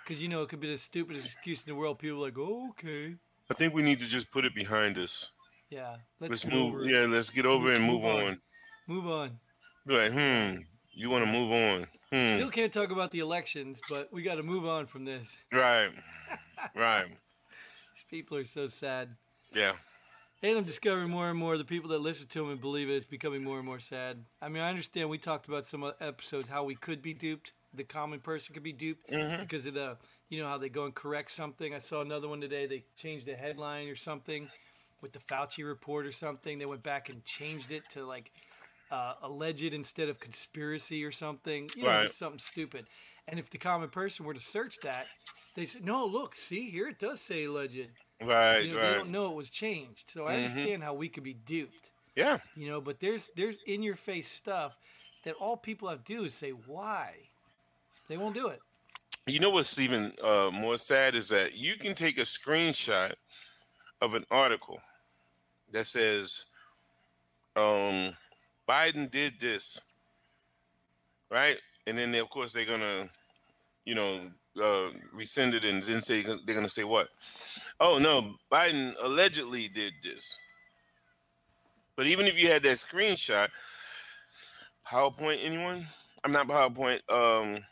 [0.03, 1.99] Because, you know, it could be the stupidest excuse in the world.
[1.99, 3.15] People are like, oh, okay.
[3.49, 5.31] I think we need to just put it behind us.
[5.69, 5.95] Yeah.
[6.19, 6.75] Let's, Let's move.
[6.75, 6.85] over.
[6.85, 8.21] Yeah, let's get over it and move Move on.
[8.23, 8.41] on.
[8.87, 9.39] Move on.
[9.87, 10.57] Like, hmm,
[10.93, 11.87] you want to move on?
[12.11, 12.37] Hmm.
[12.37, 15.39] Still can't talk about the elections, but we got to move on from this.
[15.51, 15.89] Right.
[16.75, 17.05] Right.
[17.95, 19.09] These people are so sad.
[19.53, 19.73] Yeah.
[20.43, 22.93] And I'm discovering more and more the people that listen to them and believe it,
[22.95, 24.23] it's becoming more and more sad.
[24.41, 27.53] I mean, I understand we talked about some episodes how we could be duped.
[27.73, 29.39] The common person could be duped Mhm.
[29.41, 29.97] because of the,
[30.29, 31.73] you know, how they go and correct something.
[31.73, 32.67] I saw another one today.
[32.67, 34.49] They changed the headline or something
[35.01, 36.57] with the Fauci report or something.
[36.57, 38.31] They went back and changed it to like
[38.91, 41.69] uh, alleged instead of conspiracy or something.
[41.75, 42.01] You know, Right.
[42.01, 42.85] just something stupid.
[43.27, 45.07] And if the common person were to search that,
[45.55, 47.89] they said, no, look, see, here it does say alleged.
[48.21, 48.59] Right.
[48.61, 50.09] You know, they don't know it was changed.
[50.09, 50.37] So I Mhm.
[50.37, 51.91] understand how we could be duped.
[52.15, 52.39] Yeah.
[52.55, 54.77] You know, but there's there's in your face stuff
[55.23, 57.13] that all people have to do is say why.
[58.07, 58.61] They won't do it.
[59.27, 63.13] You know what's even uh, more sad is that you can take a screenshot
[64.01, 64.79] of an article
[65.71, 66.45] that says,
[67.55, 68.15] um,
[68.67, 69.79] Biden did this,
[71.29, 71.57] right?
[71.87, 73.09] And then, they, of course, they're going to,
[73.85, 74.21] you know,
[74.61, 77.09] uh, rescind it and then say, they're going to say what?
[77.79, 80.37] Oh, no, Biden allegedly did this.
[81.95, 83.49] But even if you had that screenshot,
[84.87, 85.87] PowerPoint, anyone?
[86.23, 86.99] I'm not PowerPoint.
[87.09, 87.63] Um,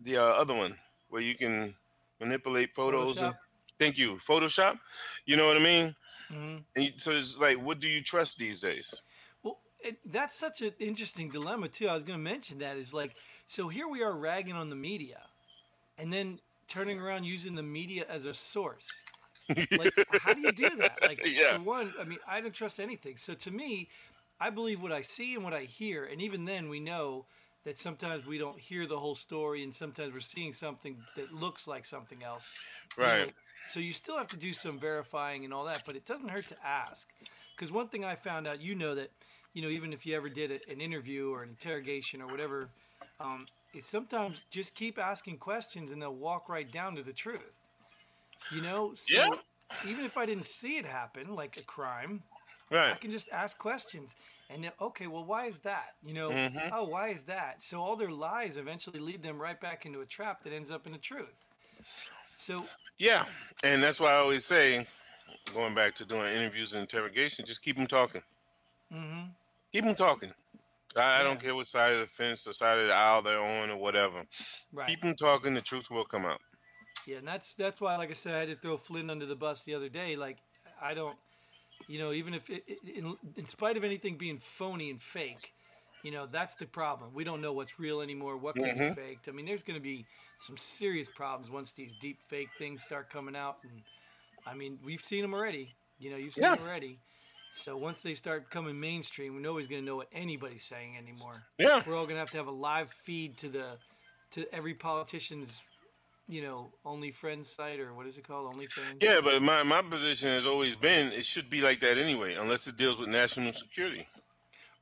[0.00, 0.76] the uh, other one
[1.08, 1.74] where you can
[2.20, 3.20] manipulate photos.
[3.20, 3.38] And, Photoshop?
[3.78, 4.78] Thank you, Photoshop.
[5.26, 5.94] You know what I mean?
[6.30, 9.02] hmm And so it's like, what do you trust these days?
[9.42, 11.88] Well, it, that's such an interesting dilemma too.
[11.88, 13.14] I was going to mention that is like,
[13.46, 15.20] so here we are ragging on the media,
[15.98, 19.10] and then turning around using the media as a source.
[19.76, 21.02] Like, how do you do that?
[21.02, 21.56] Like, Yeah.
[21.56, 23.16] for one, I mean, I don't trust anything.
[23.16, 23.88] So to me,
[24.40, 27.26] I believe what I see and what I hear, and even then, we know
[27.64, 31.66] that sometimes we don't hear the whole story, and sometimes we're seeing something that looks
[31.66, 32.48] like something else.
[32.98, 33.24] you know.
[33.24, 33.34] Right.
[33.66, 36.48] So you still have to do some verifying and all that, but it doesn't hurt
[36.48, 37.08] to ask.
[37.56, 39.10] Because one thing I found out, you know that,
[39.54, 42.68] you know, even if you ever did a- an interview or an interrogation or whatever,
[43.20, 47.66] um, it's sometimes just keep asking questions and they'll walk right down to the truth.
[48.50, 49.90] You know, so Yeah.
[49.90, 52.22] even if I didn't see it happen, like a crime,
[52.90, 54.14] I can just ask questions.
[54.54, 55.96] And then, okay, well, why is that?
[56.06, 56.70] You know, Mhm.
[56.72, 57.60] oh, why is that?
[57.60, 60.86] So all their lies eventually lead them right back into a trap that ends up
[60.86, 61.48] in the truth.
[62.36, 62.64] So
[62.96, 63.26] Yeah.
[63.64, 64.86] And that's why I always say,
[65.52, 68.22] going back to doing interviews and interrogation, just keep them talking.
[68.92, 69.22] hmm
[69.72, 70.32] Keep them talking.
[70.96, 71.22] I, I Yeah.
[71.24, 73.76] don't care what side of the fence or side of the aisle they're on or
[73.76, 74.22] whatever.
[74.72, 74.86] Right.
[74.86, 75.54] Keep them talking.
[75.54, 76.40] The truth will come out.
[77.06, 79.34] Yeah, and that's that's why, like I said, I had to throw Flynn under the
[79.34, 80.14] bus the other day.
[80.14, 80.38] Like,
[80.80, 81.16] I don't,
[81.88, 82.64] you know, even if it,
[82.96, 85.52] in, in spite of anything being phony and fake,
[86.02, 87.10] you know, that's the problem.
[87.14, 88.36] We don't know what's real anymore.
[88.36, 88.96] What can Mhm.
[88.96, 89.28] be faked?
[89.28, 90.04] I mean, there's going to be
[90.38, 93.58] some serious problems once these deep fake things start coming out.
[93.62, 93.82] And
[94.46, 95.74] I mean, we've seen them already.
[95.98, 96.54] You know, you've seen Yeah.
[96.56, 96.98] them already.
[97.52, 101.44] So once they start coming mainstream, nobody's going to know what anybody's saying anymore.
[101.58, 101.82] Yeah.
[101.86, 103.78] We're all going to have to have a live feed to the
[104.32, 105.68] to every politician's
[106.28, 108.52] you know, only friends site or what is it called?
[108.52, 108.96] Only friends.
[109.00, 112.66] Yeah, but my, my position has always been it should be like that anyway, unless
[112.66, 114.06] it deals with national security.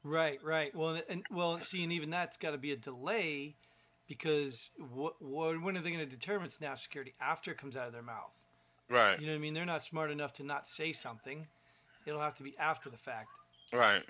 [0.05, 0.75] Right, right.
[0.75, 3.55] Well, and, and well, see, and even that's got to be a delay
[4.09, 7.77] because what, what when are they going to determine it's national security after it comes
[7.77, 8.43] out of their mouth?
[8.89, 9.19] Right.
[9.19, 9.55] You know what I mean?
[9.55, 11.47] They're not smart enough to not say something.
[12.05, 13.29] It'll have to be after the fact.
[13.73, 14.03] Right.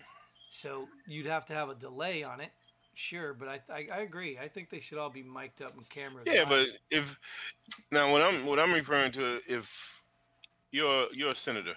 [0.50, 2.50] So you'd have to have a delay on it.
[2.94, 4.38] Sure, but I, I, I agree.
[4.38, 6.26] I think they should all be mic'd up and cameras.
[6.26, 7.18] Yeah, but if
[7.90, 10.02] now what I'm what I'm referring to if
[10.70, 11.74] you're you're a senator,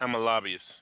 [0.00, 0.80] I'm a lobbyist,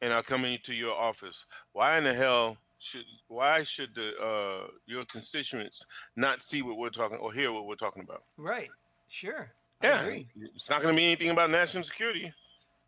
[0.00, 4.68] and I come into your office, why in the hell should why should the uh
[4.86, 5.84] your constituents
[6.16, 8.22] not see what we're talking or hear what we're talking about?
[8.36, 8.70] right,
[9.08, 9.50] sure.
[9.82, 10.28] I Yeah, agree.
[10.54, 12.32] it's not going to be anything about national security.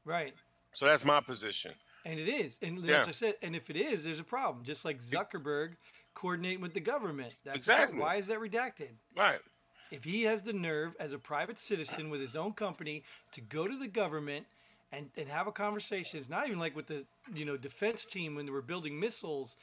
[0.04, 0.34] Right.
[0.72, 1.72] So that's my position.
[2.04, 2.58] And it is.
[2.62, 3.00] And Yeah.
[3.00, 4.64] as I said, and if it is, there's a problem.
[4.64, 5.76] Just like Zuckerberg
[6.14, 7.34] coordinating with the government.
[7.44, 7.98] That's Exactly.
[7.98, 8.90] Why is that redacted?
[9.16, 9.40] Right.
[9.90, 13.66] If he has the nerve as a private citizen with his own company to go
[13.68, 14.46] to the government
[14.92, 18.34] and, and have a conversation, it's not even like with the you know defense team
[18.34, 19.56] when they were building missiles.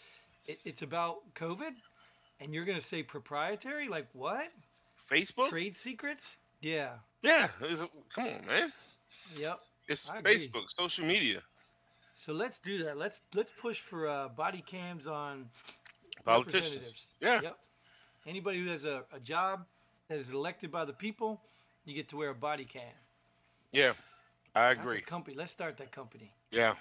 [0.48, 1.74] It, it's about COVID,
[2.40, 3.88] and you're gonna say proprietary?
[3.88, 4.48] Like what?
[5.12, 5.50] Facebook.
[5.50, 6.38] Trade secrets?
[6.62, 6.92] Yeah.
[7.22, 7.50] Yeah.
[8.14, 8.72] come on, man.
[9.38, 9.60] Yep.
[9.88, 10.36] It's I agree.
[10.36, 11.42] Facebook, social media,
[12.22, 13.00] So let's do that.
[13.00, 15.50] Let's let's push for uh, body cams on
[16.24, 17.08] politicians.
[17.20, 17.42] Yeah.
[17.42, 17.58] Yep.
[18.28, 19.66] Anybody who has a, a job
[20.08, 21.42] that is elected by the people,
[21.84, 22.84] you get to wear a body cam.
[23.72, 23.94] Yeah.
[24.54, 25.00] I That's agree.
[25.00, 25.36] a company.
[25.36, 26.32] Let's start that company.
[26.52, 26.76] Yeah.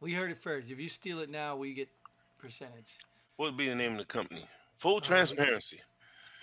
[0.00, 0.70] We heard it first.
[0.70, 1.88] If you steal it now, we get
[2.36, 2.98] percentage.
[3.36, 4.44] What would be the name of the company?
[4.76, 5.80] Full transparency.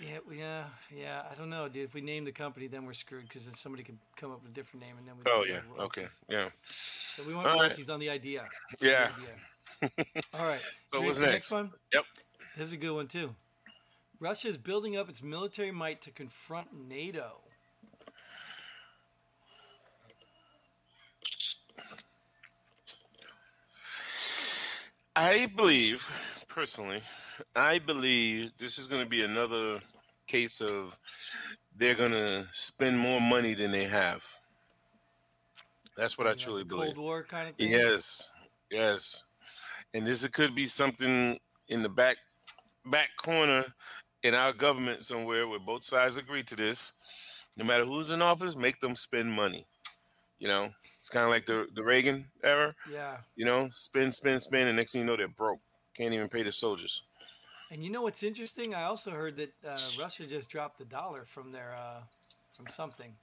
[0.02, 1.22] Yeah, yeah, uh, yeah.
[1.32, 1.86] I don't know, dude.
[1.86, 4.52] If we name the company, then we're screwed because then somebody could come up with
[4.52, 5.24] a different name, and then we.
[5.32, 5.84] Oh yeah.
[5.84, 6.08] Okay.
[6.28, 6.50] Yeah.
[7.16, 7.62] So we want All right.
[7.62, 8.44] royalties on the idea.
[8.82, 9.10] Yeah.
[9.82, 10.24] The idea.
[10.34, 10.62] All right.
[10.92, 11.52] So what's the next?
[11.52, 11.72] one?
[11.94, 12.04] Yep.
[12.58, 13.34] This is a good one too.
[14.20, 17.38] Russia is building up its military might to confront NATO.
[25.16, 26.10] I believe,
[26.48, 27.02] personally,
[27.56, 29.80] I believe this is going to be another
[30.32, 30.98] case of
[31.76, 34.22] they're to spend more money than they have.
[35.98, 36.96] That's what I truly believe.
[36.96, 37.70] Cold War kind of thing.
[37.70, 38.30] Yes,
[38.70, 39.24] yes,
[39.94, 42.18] and this could be something in the back
[42.86, 43.66] back corner
[44.24, 46.94] in our government somewhere where both sides agree to this.
[47.58, 49.68] No matter who's in office, make them spend money.
[50.40, 52.74] You know, it's kind of like the the Reagan era.
[52.92, 53.18] Yeah.
[53.36, 55.60] You know, spend, spend, spend, and next thing you know, they're broke.
[55.96, 57.04] Can't even pay the soldiers.
[57.72, 58.76] And you know what's interesting?
[58.76, 62.02] I also heard that uh, Russia just dropped the dollar from their uh,
[62.52, 63.14] from something.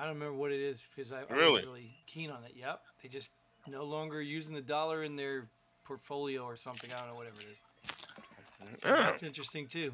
[0.00, 1.52] I don't remember what it is because I, I Really?
[1.54, 2.54] was really keen on it.
[2.56, 3.30] Yep, they just
[3.68, 5.46] no longer using the dollar in their
[5.84, 6.90] portfolio or something.
[6.92, 8.80] I don't know whatever it is.
[8.80, 9.92] So that's interesting too.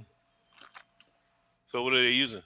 [1.66, 2.42] So what are they using?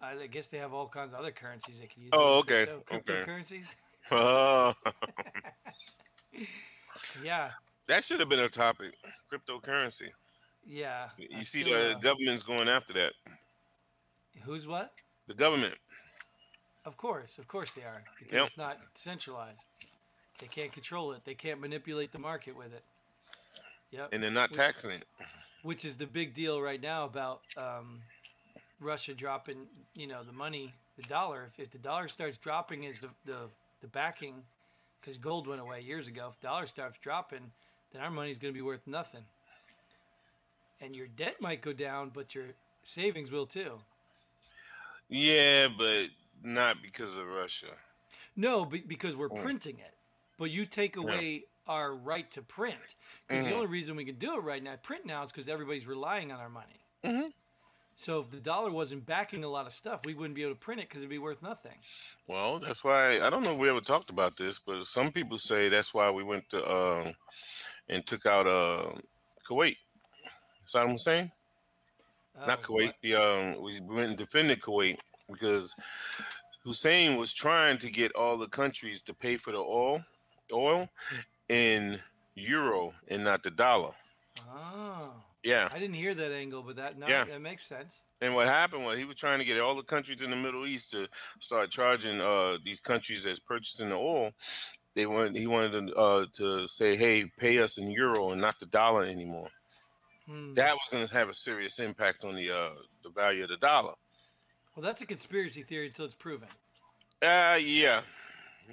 [0.00, 2.10] I, I guess they have all kinds of other currencies they can use.
[2.14, 3.24] Oh, okay, okay.
[3.26, 3.74] Cryptocurrencies.
[4.10, 4.74] Oh,
[7.24, 7.50] Yeah,
[7.88, 8.96] that should have been a topic.
[9.32, 10.08] Cryptocurrency.
[10.66, 11.08] yeah.
[11.18, 13.12] I You see, the government's going after that.
[14.42, 14.92] who's what?
[15.26, 15.74] The government.
[16.84, 18.46] Of course, of course they are, because Yep.
[18.46, 19.64] it's not centralized.
[20.38, 21.24] They can't control it.
[21.24, 22.84] They can't manipulate the market with it.
[23.90, 24.08] Yep.
[24.12, 25.06] and they're not Which- taxing it.
[25.62, 28.02] Which is the big deal right now about um,
[28.80, 31.52] Russia dropping, you know, the money, the dollar.
[31.56, 33.48] If, if the dollar starts dropping is the the,
[33.80, 34.42] the backing,
[35.00, 36.28] because gold went away years ago.
[36.34, 37.50] If the dollar starts dropping,
[37.94, 39.22] then our money's going to be worth nothing.
[40.80, 42.46] And your debt might go down, but your
[42.82, 43.78] savings will too.
[45.08, 46.06] Yeah, but
[46.42, 47.68] not because of Russia.
[48.36, 49.42] No, be, because we're Mm.
[49.42, 49.94] printing it.
[50.36, 52.96] But you take away our right to print.
[53.28, 53.48] Because Mhm.
[53.48, 56.32] the only reason we can do it right now, print now, is because everybody's relying
[56.32, 56.80] on our money.
[57.04, 57.32] Mhm.
[57.94, 60.60] So if the dollar wasn't backing a lot of stuff, we wouldn't be able to
[60.60, 61.78] print it because it'd be worth nothing.
[62.26, 65.38] Well, that's why I don't know if we ever talked about this, but some people
[65.38, 67.12] say that's why we went to uh,
[67.88, 68.92] and took out uh,
[69.48, 69.76] Kuwait.
[70.66, 71.30] Saddam Hussein,
[72.46, 72.86] not Oh, Kuwait.
[72.86, 72.94] what?
[73.02, 74.96] The um, we went and defended Kuwait
[75.30, 75.74] because
[76.64, 80.02] Hussein was trying to get all the countries to pay for the oil,
[80.52, 80.88] oil,
[81.50, 82.00] and
[82.34, 83.92] euro and not the dollar.
[84.50, 85.68] Oh, Yeah.
[85.70, 87.24] I didn't hear that angle, but that no, Yeah.
[87.24, 88.02] that makes sense.
[88.22, 90.66] And what happened was he was trying to get all the countries in the Middle
[90.66, 91.06] East to
[91.40, 94.30] start charging uh, these countries that's purchasing the oil.
[94.94, 98.60] They wanted he wanted to, uh, to say, "Hey, pay us in euro and not
[98.60, 99.48] the dollar anymore."
[100.26, 100.54] Hmm.
[100.54, 102.70] That was going to have a serious impact on the uh,
[103.02, 103.94] the value of the dollar.
[104.74, 106.48] Well, that's a conspiracy theory until it's proven.
[107.22, 108.02] Uh, yeah,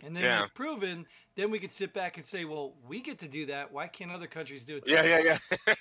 [0.03, 0.35] And then Yeah.
[0.37, 1.05] when it's proven,
[1.35, 3.71] then we could sit back and say, well, we get to do that.
[3.71, 4.83] Why can't other countries do it?
[4.87, 5.75] yeah, yeah, yeah,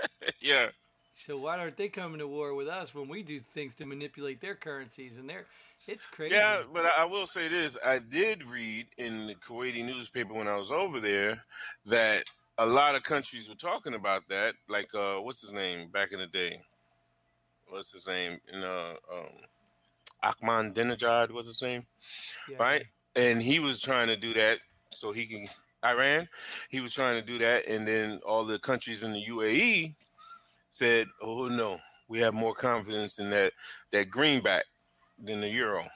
[0.40, 0.68] yeah.
[1.14, 4.40] So why aren't they coming to war with us when we do things to manipulate
[4.40, 5.46] their currencies and their?
[5.88, 6.34] It's crazy.
[6.34, 10.58] Yeah, but I will say this: I did read in the Kuwaiti newspaper when I
[10.58, 11.42] was over there
[11.86, 12.24] that
[12.58, 14.54] a lot of countries were talking about that.
[14.68, 16.60] Like, uh, what's his name back in the day?
[17.68, 18.38] What's his name?
[18.52, 21.86] In uh, um, Ahmadinejad, what's his name?
[22.50, 22.58] Yeah.
[22.60, 24.58] Right, and he was trying to do that
[24.92, 25.48] so he can
[25.86, 26.28] Iran.
[26.68, 29.94] He was trying to do that, and then all the countries in the UAE
[30.68, 33.54] said, "Oh no, we have more confidence in that
[33.92, 34.64] that greenback
[35.22, 35.86] than the euro."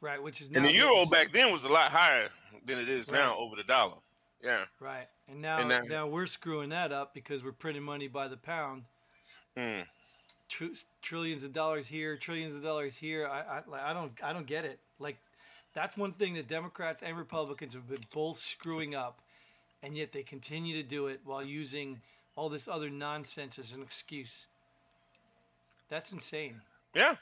[0.00, 2.28] Right, which is And the euro back then was a lot higher
[2.66, 3.96] than it is now over the dollar.
[4.42, 4.64] Yeah.
[4.80, 8.26] Right, and now And now- now we're screwing that up because we're printing money by
[8.26, 8.84] the pound.
[9.56, 9.82] Hmm.
[10.48, 13.26] Tr- trillions of dollars here, trillions of dollars here.
[13.28, 14.80] I, I like, I don't I don't get it.
[14.98, 15.16] Like
[15.72, 19.20] that's one thing that Democrats and Republicans have been both screwing up,
[19.82, 22.02] and yet they continue to do it while using
[22.36, 24.46] all this other nonsense as an excuse.
[25.88, 26.60] That's insane.
[26.94, 27.16] Yeah.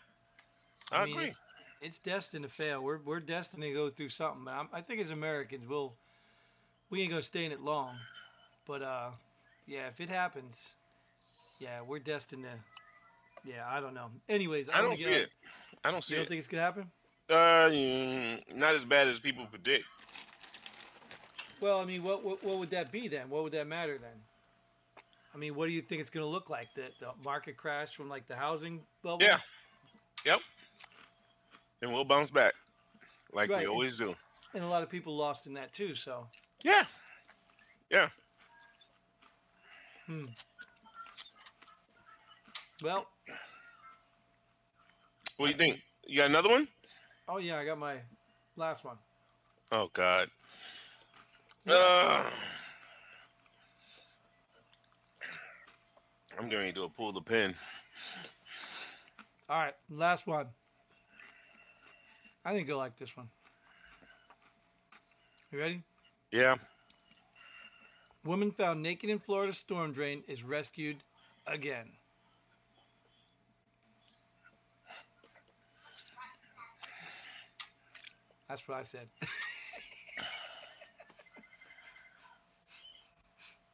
[0.93, 1.29] I, mean, agree.
[1.29, 1.41] It's,
[1.81, 2.83] it's destined to fail.
[2.83, 4.45] We're we're destined to go through something.
[4.45, 5.95] But I think as Americans, we'll
[6.91, 7.97] we ain't gonna stay in it long.
[8.67, 9.11] But uh,
[9.67, 10.75] yeah, if it happens,
[11.59, 13.49] yeah, we're destined to.
[13.49, 14.11] Yeah, I don't know.
[14.29, 15.31] Anyways, I I'm don't see it.
[15.85, 16.15] I don't see.
[16.15, 16.17] It.
[16.17, 16.29] You don't it.
[16.29, 16.91] think it's gonna happen?
[17.31, 17.71] Uh,
[18.55, 19.85] not as bad as people predict.
[21.61, 23.31] Well, I mean, what, what what would that be then?
[23.31, 24.11] What would that matter then?
[25.35, 26.75] I mean, what do you think it's gonna look like?
[26.75, 29.23] The the market crash from like the housing bubble?
[29.23, 29.39] Yeah.
[30.27, 30.41] Yep.
[31.83, 32.55] And we'll bounce back,
[33.33, 33.61] like Right.
[33.61, 34.15] we always do.
[34.55, 35.95] And a lot of people lost in that too.
[35.95, 36.27] So
[36.63, 36.85] Yeah.
[37.91, 38.09] Yeah.
[40.07, 40.27] Hmm.
[42.83, 43.07] well,
[45.37, 45.81] What do you think?
[46.07, 46.69] You got another one?
[47.29, 47.97] oh yeah, I got my
[48.57, 48.99] last one.
[49.73, 50.29] Oh God.
[51.69, 52.25] Uh,
[56.39, 57.55] I'm going to do a pull the pin.
[59.49, 60.47] All right, last one.
[62.45, 63.29] I think you'll like this one.
[65.53, 65.83] You ready?
[66.31, 66.57] Yeah.
[68.25, 70.97] Woman found naked in Florida storm drain is rescued
[71.47, 71.91] again.
[78.49, 79.09] That's what I said.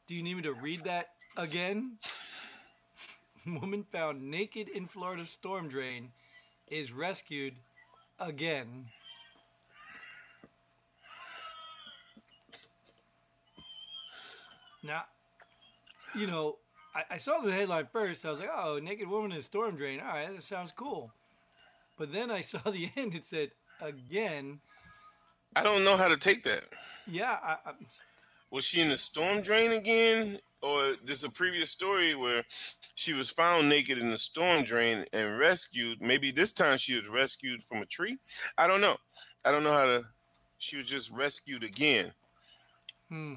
[0.06, 1.98] Do you need me to read that again?
[3.46, 6.10] Woman found naked in Florida storm drain
[6.68, 7.54] is rescued
[8.18, 8.86] again.
[14.82, 15.04] Now,
[16.14, 16.56] you know,
[16.94, 18.24] I, I saw the headline first.
[18.24, 20.00] I was like, oh, naked woman in storm drain.
[20.00, 21.12] All right, that sounds cool.
[21.98, 23.14] But then I saw the end.
[23.14, 23.50] It said,
[23.80, 24.60] again.
[25.54, 26.64] I don't know how to take that.
[27.06, 27.72] Yeah, I, I,
[28.50, 30.40] Was she in the storm drain again?
[30.62, 32.44] Or this a previous story where
[32.94, 36.00] she was found naked in the storm drain and rescued?
[36.00, 38.18] Maybe this time she was rescued from a tree?
[38.56, 38.96] I don't know.
[39.44, 40.04] I don't know how to.
[40.58, 42.12] She was just rescued again.
[43.08, 43.34] hmm.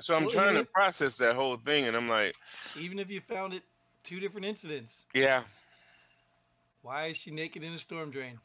[0.00, 2.36] So I'm Well, trying to process that whole thing, and I'm like,
[2.74, 3.62] even if you found it
[4.02, 5.44] two different incidents, yeah,
[6.82, 8.38] why is she naked in a storm drain?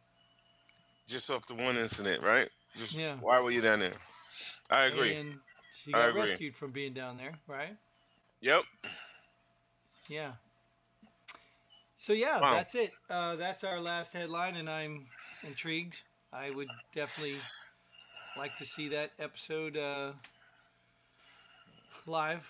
[1.07, 2.49] just off the one incident, right?
[2.77, 3.17] Just Yeah.
[3.19, 3.93] why were you down there?
[4.69, 5.17] I agree.
[5.17, 5.39] And
[5.83, 7.77] she got rescued from being down there, right?
[8.41, 8.63] Yep.
[10.07, 10.33] Yeah.
[11.97, 12.57] So yeah, Wow.
[12.57, 12.91] that's it.
[13.09, 15.07] Uh, that's our last headline, and I'm
[15.43, 16.01] intrigued.
[16.33, 17.47] I would definitely
[18.35, 20.13] like to see that episode uh,
[22.05, 22.47] live.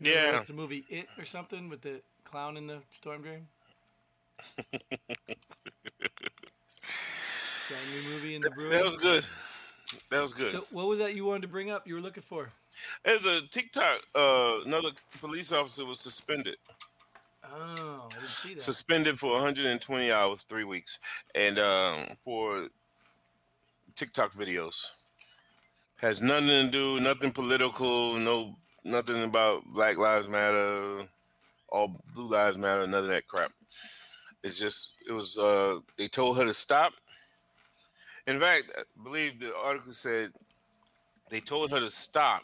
[0.00, 0.30] You know, Yeah.
[0.32, 3.48] like the movie It or something with the clown in the storm drain.
[7.68, 8.76] that new movie in the brewery.
[8.76, 9.26] That was good.
[10.10, 10.52] That was good.
[10.52, 11.86] So what was that you wanted to bring up?
[11.86, 12.50] You were looking for?
[13.04, 14.90] As a TikTok, uh, another
[15.20, 16.56] police officer was suspended.
[17.44, 18.62] Oh, I didn't see that.
[18.62, 20.98] Suspended for 120 hours, three weeks,
[21.34, 22.66] and um, for
[23.94, 24.86] TikTok videos.
[26.00, 31.06] Has nothing to do, nothing political, no, nothing about Black Lives Matter,
[31.68, 33.52] all Blue Lives Matter, none of that crap.
[34.42, 36.92] It's just, it was, uh, they told her to stop.
[38.26, 40.32] In fact, I believe the article said
[41.30, 42.42] they told her to stop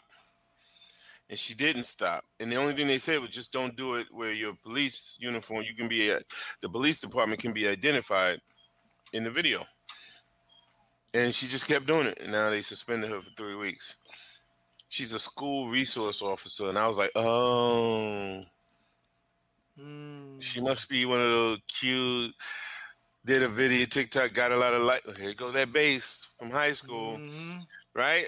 [1.29, 2.23] and she didn't stop.
[2.39, 5.63] And the only thing they said was just don't do it where your police uniform,
[5.63, 6.23] you can be at
[6.61, 8.39] the police department can be identified
[9.13, 9.65] in the video.
[11.13, 12.19] And she just kept doing it.
[12.21, 13.95] And now they suspended her for three weeks.
[14.89, 16.69] She's a school resource officer.
[16.69, 18.43] And I was like, oh,
[19.79, 20.39] Mm.
[20.39, 22.31] she must be one of those cute,
[23.25, 26.73] did a video, TikTok, got a lot of like, here goes that bass from high
[26.73, 27.65] school, Mhm.
[27.93, 28.27] right?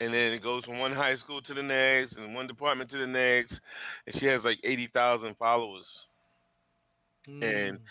[0.00, 2.98] And then it goes from one high school to the next and one department to
[2.98, 3.60] the next.
[4.06, 6.06] And she has like 80,000 followers.
[7.28, 7.82] And Mm.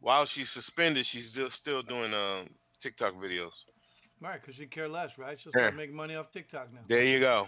[0.00, 3.64] while she's suspended, she's still still doing um TikTok videos.
[4.20, 5.38] Right, because she care less, right?
[5.38, 5.70] She'll Yeah.
[5.70, 6.80] making money off TikTok now.
[6.86, 7.46] There you go.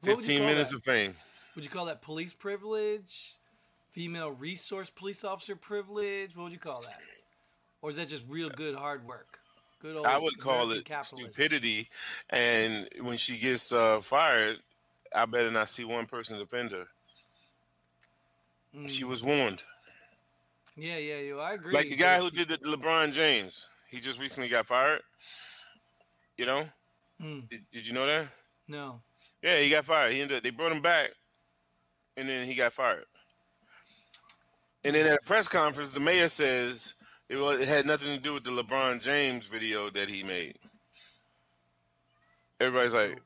[0.00, 0.76] What would you 15 minutes that?
[0.76, 1.16] of fame.
[1.54, 3.36] Would you call that police privilege?
[3.92, 6.34] Female resource police officer privilege?
[6.34, 7.00] What would you call that?
[7.82, 9.38] Or is that just real good hard work?
[9.80, 11.30] Good old I would call American it capitalism.
[11.32, 11.88] stupidity.
[12.30, 14.58] And when she gets uh, fired,
[15.14, 16.86] I better not see one person defend her.
[18.88, 19.08] She Mm.
[19.08, 19.62] was warned.
[20.76, 21.34] Yeah, yeah, yeah.
[21.34, 21.74] I agree.
[21.74, 25.02] Like the guy who did the LeBron James, he just recently got fired.
[26.38, 26.68] You know?
[27.20, 28.28] Mm, Did, did you know that?
[28.66, 29.02] no.
[29.42, 30.12] Yeah, he got fired.
[30.12, 31.10] He ended up, they brought him back,
[32.16, 33.04] and then he got fired.
[34.84, 36.94] And then at a press conference, the mayor says
[37.28, 40.58] it, was, it had nothing to do with the LeBron James video that he made.
[42.60, 43.20] Everybody's like,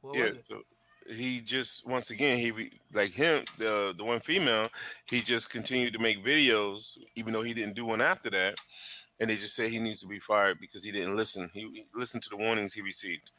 [0.00, 0.30] What yeah.
[0.48, 0.62] So
[1.08, 4.68] he just once again he like him the the one female
[5.06, 8.58] he just continued to make videos even though he didn't do one after that,
[9.18, 11.50] and they just say he needs to be fired because he didn't listen.
[11.52, 13.30] He, he listened to the warnings he received.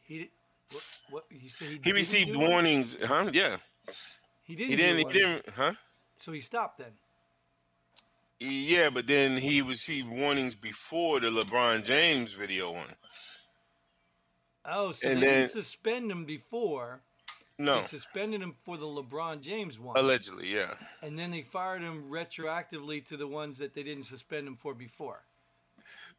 [0.00, 0.30] He
[0.70, 3.30] what, what you said he He received warnings, huh?
[3.32, 3.56] Yeah.
[4.44, 4.70] He didn't.
[4.70, 4.98] He didn't.
[4.98, 5.48] He didn't.
[5.54, 5.72] Huh?
[6.18, 6.92] So he stopped then.
[8.40, 12.94] Yeah, but then he received warnings before the LeBron James video one.
[14.64, 17.00] Oh, so And they then- didn't suspend him before.
[17.60, 20.74] No, They suspended him for the LeBron James one, allegedly, yeah.
[21.02, 24.74] and then they fired him retroactively to the ones that they didn't suspend him for
[24.74, 25.24] before.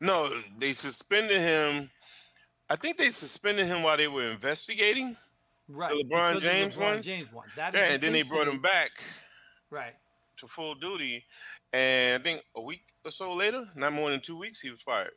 [0.01, 1.91] No, they suspended him.
[2.69, 5.15] I think they suspended him while they were investigating.
[5.69, 5.91] Right.
[5.91, 7.01] The LeBron because of the James LeBron one?
[7.03, 7.47] James one.
[7.55, 8.91] That Yeah, and then they brought him back
[9.69, 9.95] Right.
[10.37, 11.25] to full duty.
[11.73, 14.81] And I think a week or so later, not more than two weeks, he was
[14.81, 15.11] fired.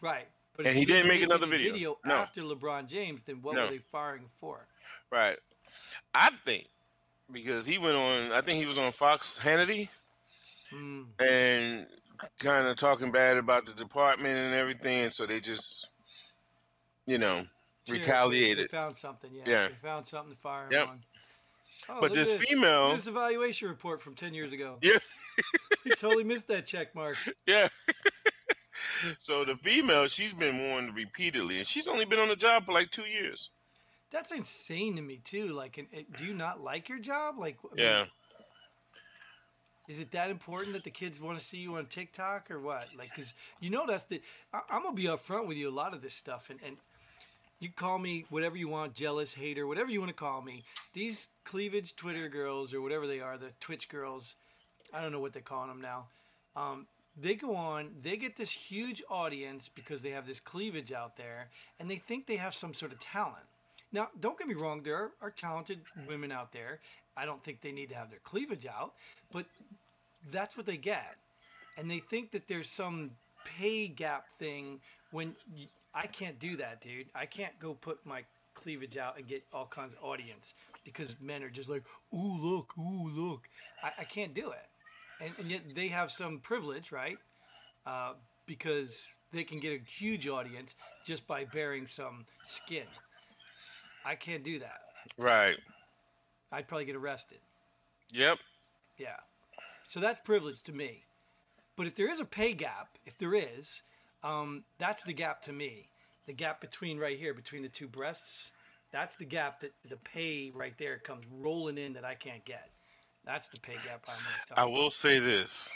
[0.00, 0.28] Right.
[0.56, 1.98] But And he didn't make another a video.
[2.04, 2.14] No.
[2.16, 3.62] after LeBron James, then what No.
[3.64, 4.66] were they firing for?
[5.10, 5.38] Right.
[6.14, 6.66] I think
[7.30, 9.88] because he went on, I think he was on Fox Hannity
[10.70, 11.04] Hmm.
[11.20, 11.86] and
[12.38, 15.10] kind of talking bad about the department and everything.
[15.10, 15.88] So they just,
[17.06, 17.44] you know,
[17.86, 18.70] Sure, They retaliated.
[18.70, 19.32] found something.
[19.32, 19.42] Yeah.
[19.46, 19.68] Yeah.
[19.68, 20.88] They found something to fire him Yep.
[20.88, 21.04] on.
[21.88, 24.76] Oh, But look this female- This evaluation report from ten years ago.
[24.82, 24.98] Yeah.
[25.84, 27.16] he totally missed that check mark.
[27.46, 27.68] Yeah.
[29.18, 32.72] so the female, she's been warned repeatedly, and she's only been on the job for
[32.72, 33.50] like two years.
[34.10, 35.48] That's insane to me too.
[35.48, 37.38] Like, and- and do you not like your job?
[37.38, 38.04] Like, I mean, Yeah.
[39.88, 42.88] Is it that important that the kids want to see you on TikTok or what?
[42.96, 44.20] Like, cause you know that's the.
[44.52, 46.76] I, I'm gonna be upfront with you a lot of this stuff, and and
[47.58, 50.62] you call me whatever you want, jealous, hater, whatever you want to call me.
[50.92, 54.34] These cleavage Twitter girls or whatever they are, the Twitch girls,
[54.92, 56.04] I don't know what they're calling them now.
[56.54, 56.86] Um,
[57.18, 61.48] they go on, they get this huge audience because they have this cleavage out there,
[61.80, 63.46] and they think they have some sort of talent.
[63.92, 66.80] Now, don't get me wrong, there are, are talented women out there.
[67.16, 68.92] I don't think they need to have their cleavage out,
[69.32, 69.46] but
[70.30, 71.16] that's what they get.
[71.78, 73.12] And they think that there's some
[73.58, 74.80] pay gap thing
[75.12, 75.34] when
[75.94, 77.06] I can't do that, dude.
[77.14, 78.24] I can't go put my
[78.58, 80.54] cleavage out and get all kinds of audience
[80.84, 83.48] because men are just like, ooh, look, ooh, look.
[83.82, 84.66] I, I can't do it.
[85.20, 87.18] And, and yet they have some privilege, right?
[87.86, 88.12] Uh,
[88.46, 92.86] because they can get a huge audience just by bearing some skin.
[94.04, 94.80] I can't do that.
[95.16, 95.58] Right.
[96.50, 97.38] I'd probably get arrested.
[98.10, 98.38] Yep.
[98.96, 99.16] Yeah.
[99.84, 101.04] So that's privilege to me.
[101.76, 103.82] But if there is a pay gap, if there is,
[104.24, 105.88] um, that's the gap to me.
[106.28, 108.52] The gap between right here, between the two breasts,
[108.92, 112.68] that's the gap that the pay right there comes rolling in that I can't get.
[113.24, 115.70] That's the pay gap I'm going to I will say this.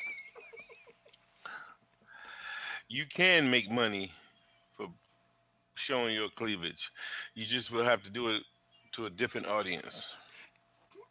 [2.87, 4.13] You can make money
[4.77, 4.89] for
[5.75, 6.93] showing your cleavage.
[7.35, 8.43] You just will have to do it
[8.93, 10.11] to a different audience.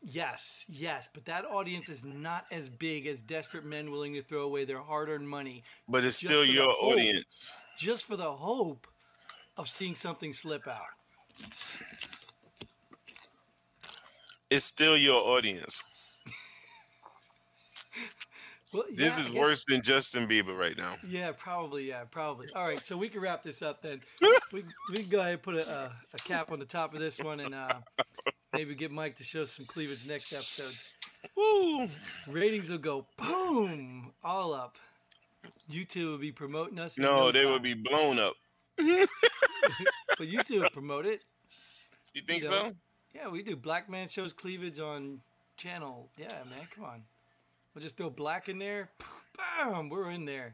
[0.04, 4.44] Yes, yes, but that audience is not as big as desperate men willing to throw
[4.44, 6.94] away their hard-earned money But it's still your hope.
[6.94, 7.66] audience.
[7.76, 8.86] just for the hope
[9.58, 10.82] of seeing something slip out.
[14.50, 15.84] It's still your audience.
[18.74, 20.94] Well, This yeah, I is worse than Justin Bieber right now.
[21.06, 21.90] Yeah, probably.
[21.90, 22.48] Yeah, probably.
[22.56, 24.00] All right, so we can wrap this up then.
[24.54, 27.02] We, we can go ahead and put a, a, a cap on the top of
[27.02, 27.74] this one, and uh,
[28.54, 30.74] maybe get Mike to show some cleavage next episode.
[31.36, 31.88] Woo!
[32.30, 34.76] Ratings will go boom, all up.
[35.70, 36.98] YouTube will be promoting us.
[36.98, 37.52] in No, they time.
[37.52, 38.34] would be blown up.
[40.22, 41.26] But you will promote it.
[42.14, 42.74] You think You so?
[43.16, 43.56] Yeah, we do.
[43.56, 45.22] Black man shows cleavage on
[45.58, 46.12] channel.
[46.16, 47.02] Yeah, man, come on.
[47.74, 48.92] We'll just throw black in there.
[49.36, 50.54] Bam, we're in there.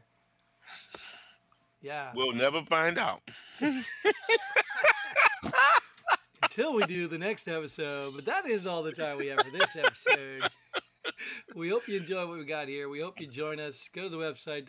[1.82, 2.12] Yeah.
[2.14, 3.20] We'll never find out.
[6.42, 8.14] until we do the next episode.
[8.14, 10.48] But that is all the time we have for this episode.
[11.54, 12.88] we hope you enjoy what we got here.
[12.88, 13.90] We hope you join us.
[13.94, 14.64] Go to the website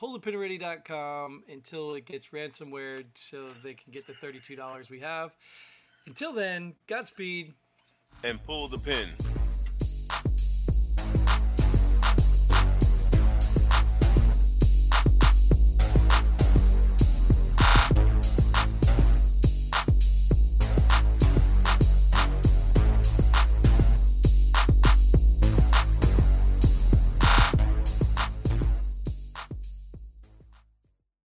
[0.00, 5.32] www.pullthepinready.com until it gets ransomware so they can get the $32 we have.
[6.06, 7.52] Until then, Godspeed.
[8.22, 9.08] And pull the pin.